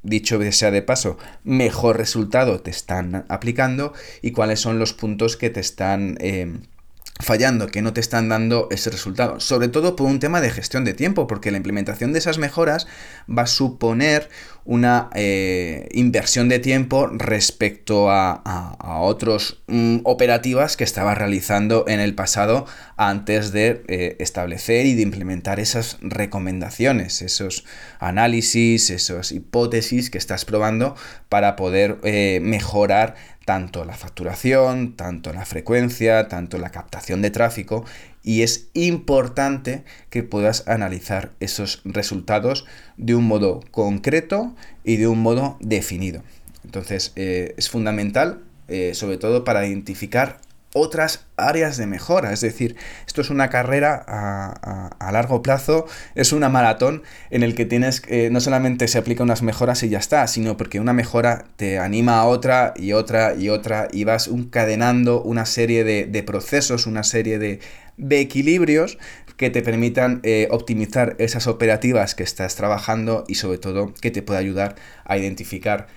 dicho 0.04 0.40
sea 0.52 0.72
de 0.72 0.82
paso, 0.82 1.18
mejor 1.44 1.98
resultado 1.98 2.62
te 2.62 2.72
están 2.72 3.26
aplicando 3.28 3.94
y 4.22 4.32
cuáles 4.32 4.60
son 4.60 4.80
los 4.80 4.94
puntos 4.94 5.36
que 5.38 5.50
te 5.50 5.60
están 5.60 6.18
eh, 6.22 6.60
fallando, 7.22 7.68
que 7.68 7.82
no 7.82 7.92
te 7.92 8.00
están 8.00 8.30
dando 8.30 8.70
ese 8.72 8.90
resultado. 8.90 9.40
Sobre 9.42 9.68
todo 9.68 9.96
por 9.96 10.08
un 10.08 10.20
tema 10.20 10.40
de 10.40 10.50
gestión 10.50 10.86
de 10.86 10.94
tiempo, 10.94 11.28
porque 11.28 11.52
la 11.52 11.58
implementación 11.58 12.14
de 12.14 12.20
esas 12.20 12.38
mejoras 12.38 12.88
va 13.30 13.44
a 13.44 13.48
suponer 13.48 14.30
una 14.64 15.10
eh, 15.16 15.90
inversión 15.92 16.48
de 16.48 16.60
tiempo 16.60 17.08
respecto 17.08 18.10
a, 18.10 18.42
a, 18.46 19.14
mm, 19.68 20.00
operativas 20.04 20.78
que 20.78 20.84
estaba 20.84 21.14
realizando 21.14 21.86
en 21.88 22.00
el 22.00 22.16
pasado 22.16 22.66
antes 22.96 23.52
de 23.52 23.84
eh, 23.88 24.16
establecer 24.20 24.86
y 24.86 24.96
de 24.96 25.02
implementar 25.02 25.60
esas 25.60 25.98
recomendaciones, 26.02 27.22
esos 27.22 27.66
análisis, 28.00 28.92
esas 28.92 29.32
hipótesis 29.32 30.10
que 30.10 30.18
estás 30.18 30.46
probando 30.46 30.96
para 31.28 31.56
poder 31.56 31.98
eh, 32.04 32.40
mejorar 32.42 33.16
tanto 33.50 33.84
la 33.84 33.96
facturación, 33.96 34.96
tanto 34.96 35.34
la 35.34 35.44
frecuencia, 35.44 36.28
tanto 36.28 36.60
la 36.60 36.70
captación 36.70 37.24
de 37.24 37.32
tráfico 37.32 37.84
y 38.24 38.44
es 38.44 38.68
importante 38.76 39.84
que 40.12 40.22
puedas 40.22 40.68
analizar 40.68 41.32
esos 41.40 41.82
resultados 41.84 42.68
de 42.98 43.16
un 43.16 43.26
modo 43.26 43.62
concreto 43.72 44.56
y 44.84 44.98
de 44.98 45.08
un 45.08 45.24
modo 45.24 45.58
definido. 45.62 46.22
Entonces 46.64 47.12
eh, 47.16 47.56
es 47.58 47.72
fundamental, 47.72 48.44
eh, 48.68 48.92
sobre 48.94 49.18
todo 49.18 49.44
para 49.44 49.66
identificar 49.66 50.38
otras 50.74 51.26
áreas 51.38 51.78
de 51.78 51.88
mejora. 51.88 52.32
Es 52.32 52.42
decir, 52.42 52.76
esto 53.08 53.22
es 53.22 53.30
una 53.30 53.50
carrera 53.50 54.04
a, 54.08 55.12
largo 55.12 55.42
plazo, 55.42 55.88
es 56.14 56.32
una 56.34 56.50
maratón 56.50 57.04
en 57.32 57.42
el 57.42 57.56
que 57.56 57.66
tienes, 57.66 58.04
eh, 58.08 58.30
no 58.32 58.40
solamente 58.42 58.88
se 58.88 58.98
aplica 58.98 59.24
unas 59.24 59.42
mejoras 59.42 59.82
y 59.84 59.90
ya 59.90 59.98
está, 59.98 60.28
sino 60.28 60.58
porque 60.58 60.80
una 60.80 60.94
mejora 60.94 61.46
te 61.56 61.80
anima 61.80 62.20
a 62.20 62.26
otra 62.26 62.74
y 62.76 62.94
otra 62.94 63.34
y 63.36 63.50
otra 63.50 63.88
y 63.92 64.04
vas 64.04 64.28
encadenando 64.28 65.22
una 65.22 65.46
serie 65.46 65.84
de, 65.84 66.24
procesos, 66.24 66.86
una 66.86 67.04
serie 67.04 67.40
de, 67.40 67.60
equilibrios 68.12 69.00
que 69.38 69.50
te 69.50 69.62
permitan 69.62 70.20
eh, 70.24 70.48
optimizar 70.52 71.16
esas 71.18 71.48
operativas 71.48 72.14
que 72.14 72.24
estás 72.24 72.56
trabajando 72.56 73.24
y 73.28 73.36
sobre 73.36 73.58
todo 73.58 73.94
que 73.94 74.12
te 74.12 74.22
pueda 74.22 74.40
ayudar 74.40 74.76
a 75.06 75.18
identificar 75.18 75.88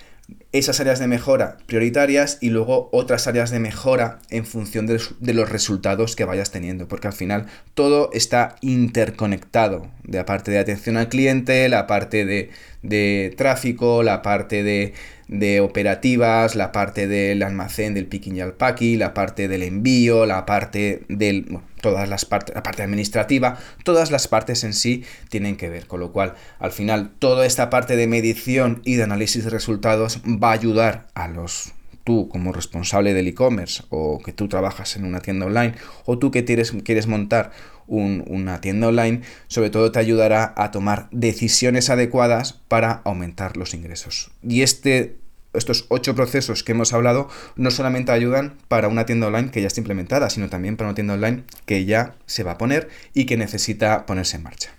esas 0.52 0.80
áreas 0.80 0.98
de 0.98 1.06
mejora 1.06 1.58
prioritarias 1.66 2.38
y 2.40 2.50
luego 2.50 2.88
otras 2.92 3.26
áreas 3.26 3.50
de 3.50 3.58
mejora 3.58 4.18
en 4.30 4.44
función 4.44 4.86
de, 4.86 5.00
los 5.34 5.48
resultados 5.48 6.16
que 6.16 6.24
vayas 6.24 6.50
teniendo, 6.50 6.88
porque 6.88 7.08
al 7.08 7.12
final 7.12 7.46
todo 7.74 8.10
está 8.12 8.56
interconectado, 8.60 9.88
de 10.04 10.18
la 10.18 10.26
parte 10.26 10.50
de 10.50 10.58
atención 10.58 10.96
al 10.96 11.08
cliente, 11.08 11.68
la 11.68 11.86
parte 11.86 12.24
de, 12.24 12.50
de 12.82 13.34
tráfico, 13.36 14.02
la 14.02 14.22
parte 14.22 14.62
de, 14.62 14.94
de 15.32 15.60
operativas, 15.60 16.54
la 16.54 16.72
parte 16.72 17.08
del 17.08 17.42
almacén 17.42 17.94
del 17.94 18.06
picking 18.06 18.36
y 18.36 18.40
al 18.40 18.52
packing, 18.52 18.98
la 18.98 19.14
parte 19.14 19.48
del 19.48 19.62
envío, 19.62 20.26
la 20.26 20.44
parte 20.46 21.02
del 21.08 21.58
todas 21.80 22.08
las 22.08 22.24
partes, 22.24 22.54
la 22.54 22.62
parte 22.62 22.82
administrativa, 22.82 23.58
todas 23.82 24.10
las 24.10 24.28
partes 24.28 24.62
en 24.62 24.72
sí 24.72 25.04
tienen 25.30 25.56
que 25.56 25.68
ver, 25.68 25.86
con 25.86 26.00
lo 26.00 26.12
cual 26.12 26.34
al 26.58 26.70
final 26.70 27.10
toda 27.18 27.46
esta 27.46 27.70
parte 27.70 27.96
de 27.96 28.06
medición 28.06 28.82
y 28.84 28.94
de 28.94 29.02
análisis 29.02 29.44
de 29.44 29.50
resultados 29.50 30.20
va 30.24 30.50
a 30.50 30.52
ayudar 30.52 31.08
a 31.14 31.28
los 31.28 31.72
tú 32.04 32.28
como 32.28 32.52
responsable 32.52 33.14
del 33.14 33.28
e-commerce 33.28 33.84
o 33.88 34.18
que 34.18 34.32
tú 34.32 34.48
trabajas 34.48 34.96
en 34.96 35.04
una 35.04 35.20
tienda 35.20 35.46
online 35.46 35.74
o 36.04 36.18
tú 36.18 36.30
que 36.30 36.44
quieres 36.44 37.06
montar 37.06 37.52
una 37.86 38.60
tienda 38.60 38.88
online, 38.88 39.22
sobre 39.48 39.70
todo 39.70 39.92
te 39.92 39.98
ayudará 39.98 40.54
a 40.56 40.70
tomar 40.70 41.08
decisiones 41.10 41.90
adecuadas 41.90 42.54
para 42.68 43.02
aumentar 43.04 43.56
los 43.56 43.74
ingresos. 43.74 44.30
Y 44.42 44.62
este 44.62 45.21
estos 45.54 45.86
ocho 45.88 46.14
procesos 46.14 46.62
que 46.62 46.72
hemos 46.72 46.92
hablado 46.92 47.28
no 47.56 47.70
solamente 47.70 48.12
ayudan 48.12 48.54
para 48.68 48.88
una 48.88 49.06
tienda 49.06 49.26
online 49.26 49.50
que 49.50 49.60
ya 49.60 49.66
está 49.66 49.80
implementada, 49.80 50.30
sino 50.30 50.48
también 50.48 50.76
para 50.76 50.88
una 50.88 50.94
tienda 50.94 51.14
online 51.14 51.44
que 51.66 51.84
ya 51.84 52.14
se 52.26 52.42
va 52.42 52.52
a 52.52 52.58
poner 52.58 52.88
y 53.14 53.26
que 53.26 53.36
necesita 53.36 54.06
ponerse 54.06 54.36
en 54.36 54.42
marcha. 54.42 54.70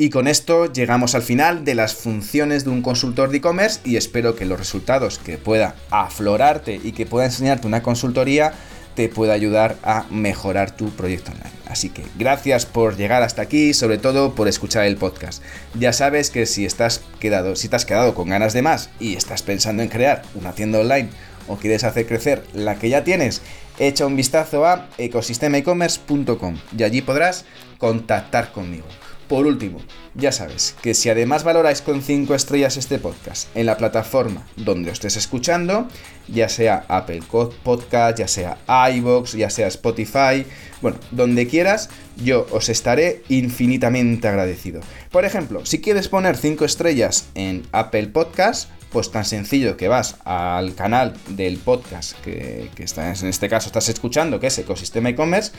Y 0.00 0.10
con 0.10 0.28
esto 0.28 0.72
llegamos 0.72 1.16
al 1.16 1.22
final 1.22 1.64
de 1.64 1.74
las 1.74 1.96
funciones 1.96 2.64
de 2.64 2.70
un 2.70 2.82
consultor 2.82 3.30
de 3.30 3.38
e-commerce 3.38 3.80
y 3.84 3.96
espero 3.96 4.36
que 4.36 4.44
los 4.44 4.56
resultados 4.56 5.18
que 5.18 5.38
pueda 5.38 5.74
aflorarte 5.90 6.80
y 6.82 6.92
que 6.92 7.04
pueda 7.04 7.26
enseñarte 7.26 7.66
una 7.66 7.82
consultoría 7.82 8.52
te 8.98 9.08
pueda 9.08 9.32
ayudar 9.32 9.76
a 9.84 10.06
mejorar 10.10 10.72
tu 10.72 10.90
proyecto 10.90 11.30
online. 11.30 11.52
Así 11.68 11.88
que 11.88 12.02
gracias 12.18 12.66
por 12.66 12.96
llegar 12.96 13.22
hasta 13.22 13.42
aquí, 13.42 13.72
sobre 13.72 13.96
todo 13.96 14.34
por 14.34 14.48
escuchar 14.48 14.86
el 14.86 14.96
podcast. 14.96 15.40
Ya 15.78 15.92
sabes 15.92 16.30
que 16.30 16.46
si 16.46 16.64
estás 16.64 17.02
quedado, 17.20 17.54
si 17.54 17.68
te 17.68 17.76
has 17.76 17.84
quedado 17.84 18.16
con 18.16 18.28
ganas 18.28 18.54
de 18.54 18.62
más 18.62 18.90
y 18.98 19.14
estás 19.14 19.42
pensando 19.42 19.84
en 19.84 19.88
crear 19.88 20.22
una 20.34 20.50
tienda 20.50 20.80
online 20.80 21.10
o 21.46 21.58
quieres 21.58 21.84
hacer 21.84 22.08
crecer 22.08 22.42
la 22.54 22.80
que 22.80 22.88
ya 22.88 23.04
tienes, 23.04 23.40
echa 23.78 24.04
un 24.04 24.16
vistazo 24.16 24.66
a 24.66 24.88
ecosistemaecommerce.com 24.98 26.56
y 26.76 26.82
allí 26.82 27.00
podrás 27.00 27.44
contactar 27.78 28.50
conmigo. 28.50 28.86
Por 29.28 29.46
último, 29.46 29.78
ya 30.14 30.32
sabes 30.32 30.74
que 30.80 30.94
si 30.94 31.10
además 31.10 31.44
valoráis 31.44 31.82
con 31.82 32.00
5 32.00 32.34
estrellas 32.34 32.78
este 32.78 32.98
podcast 32.98 33.54
en 33.54 33.66
la 33.66 33.76
plataforma 33.76 34.46
donde 34.56 34.90
estés 34.90 35.16
escuchando, 35.16 35.86
ya 36.28 36.48
sea 36.48 36.86
Apple 36.88 37.22
Podcast, 37.62 38.18
ya 38.18 38.26
sea 38.26 38.56
iBox, 38.94 39.32
ya 39.32 39.50
sea 39.50 39.66
Spotify, 39.66 40.46
bueno, 40.80 40.96
donde 41.10 41.46
quieras, 41.46 41.90
yo 42.24 42.46
os 42.52 42.70
estaré 42.70 43.22
infinitamente 43.28 44.28
agradecido. 44.28 44.80
Por 45.10 45.26
ejemplo, 45.26 45.66
si 45.66 45.82
quieres 45.82 46.08
poner 46.08 46.38
5 46.38 46.64
estrellas 46.64 47.28
en 47.34 47.66
Apple 47.72 48.06
Podcast, 48.06 48.70
pues 48.90 49.10
tan 49.10 49.26
sencillo 49.26 49.76
que 49.76 49.88
vas 49.88 50.16
al 50.24 50.74
canal 50.74 51.14
del 51.28 51.58
podcast 51.58 52.18
que, 52.20 52.70
que 52.74 52.84
estás, 52.84 53.22
en 53.22 53.28
este 53.28 53.50
caso 53.50 53.66
estás 53.66 53.90
escuchando, 53.90 54.40
que 54.40 54.46
es 54.46 54.58
Ecosistema 54.58 55.10
e-commerce, 55.10 55.52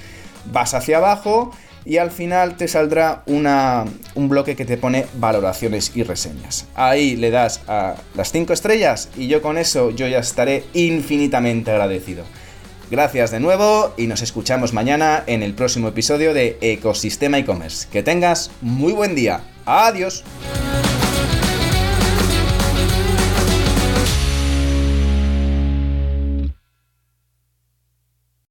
vas 0.52 0.74
hacia 0.74 0.98
abajo 0.98 1.52
y 1.90 1.98
al 1.98 2.12
final 2.12 2.56
te 2.56 2.68
saldrá 2.68 3.24
una, 3.26 3.84
un 4.14 4.30
bloque 4.30 4.56
que 4.56 4.64
te 4.64 4.78
pone 4.78 5.08
valoraciones 5.16 5.92
y 5.96 6.04
reseñas. 6.04 6.68
Ahí 6.76 7.16
le 7.16 7.32
das 7.32 7.62
a 7.68 7.96
las 8.14 8.32
5 8.32 8.54
estrellas 8.54 9.10
y 9.18 9.28
yo 9.28 9.42
con 9.42 9.58
eso 9.58 9.90
yo 9.90 10.08
ya 10.08 10.20
estaré 10.20 10.66
infinitamente 10.74 11.72
agradecido. 11.72 12.26
Gracias 12.92 13.32
de 13.32 13.40
nuevo 13.40 13.92
y 13.98 14.06
nos 14.06 14.22
escuchamos 14.22 14.72
mañana 14.72 15.24
en 15.26 15.42
el 15.42 15.56
próximo 15.56 15.88
episodio 15.88 16.36
de 16.36 16.60
Ecosistema 16.62 17.40
e-commerce. 17.40 17.88
Que 17.92 18.04
tengas 18.04 18.52
muy 18.62 18.94
buen 18.94 19.16
día. 19.16 19.42
Adiós. 19.66 20.24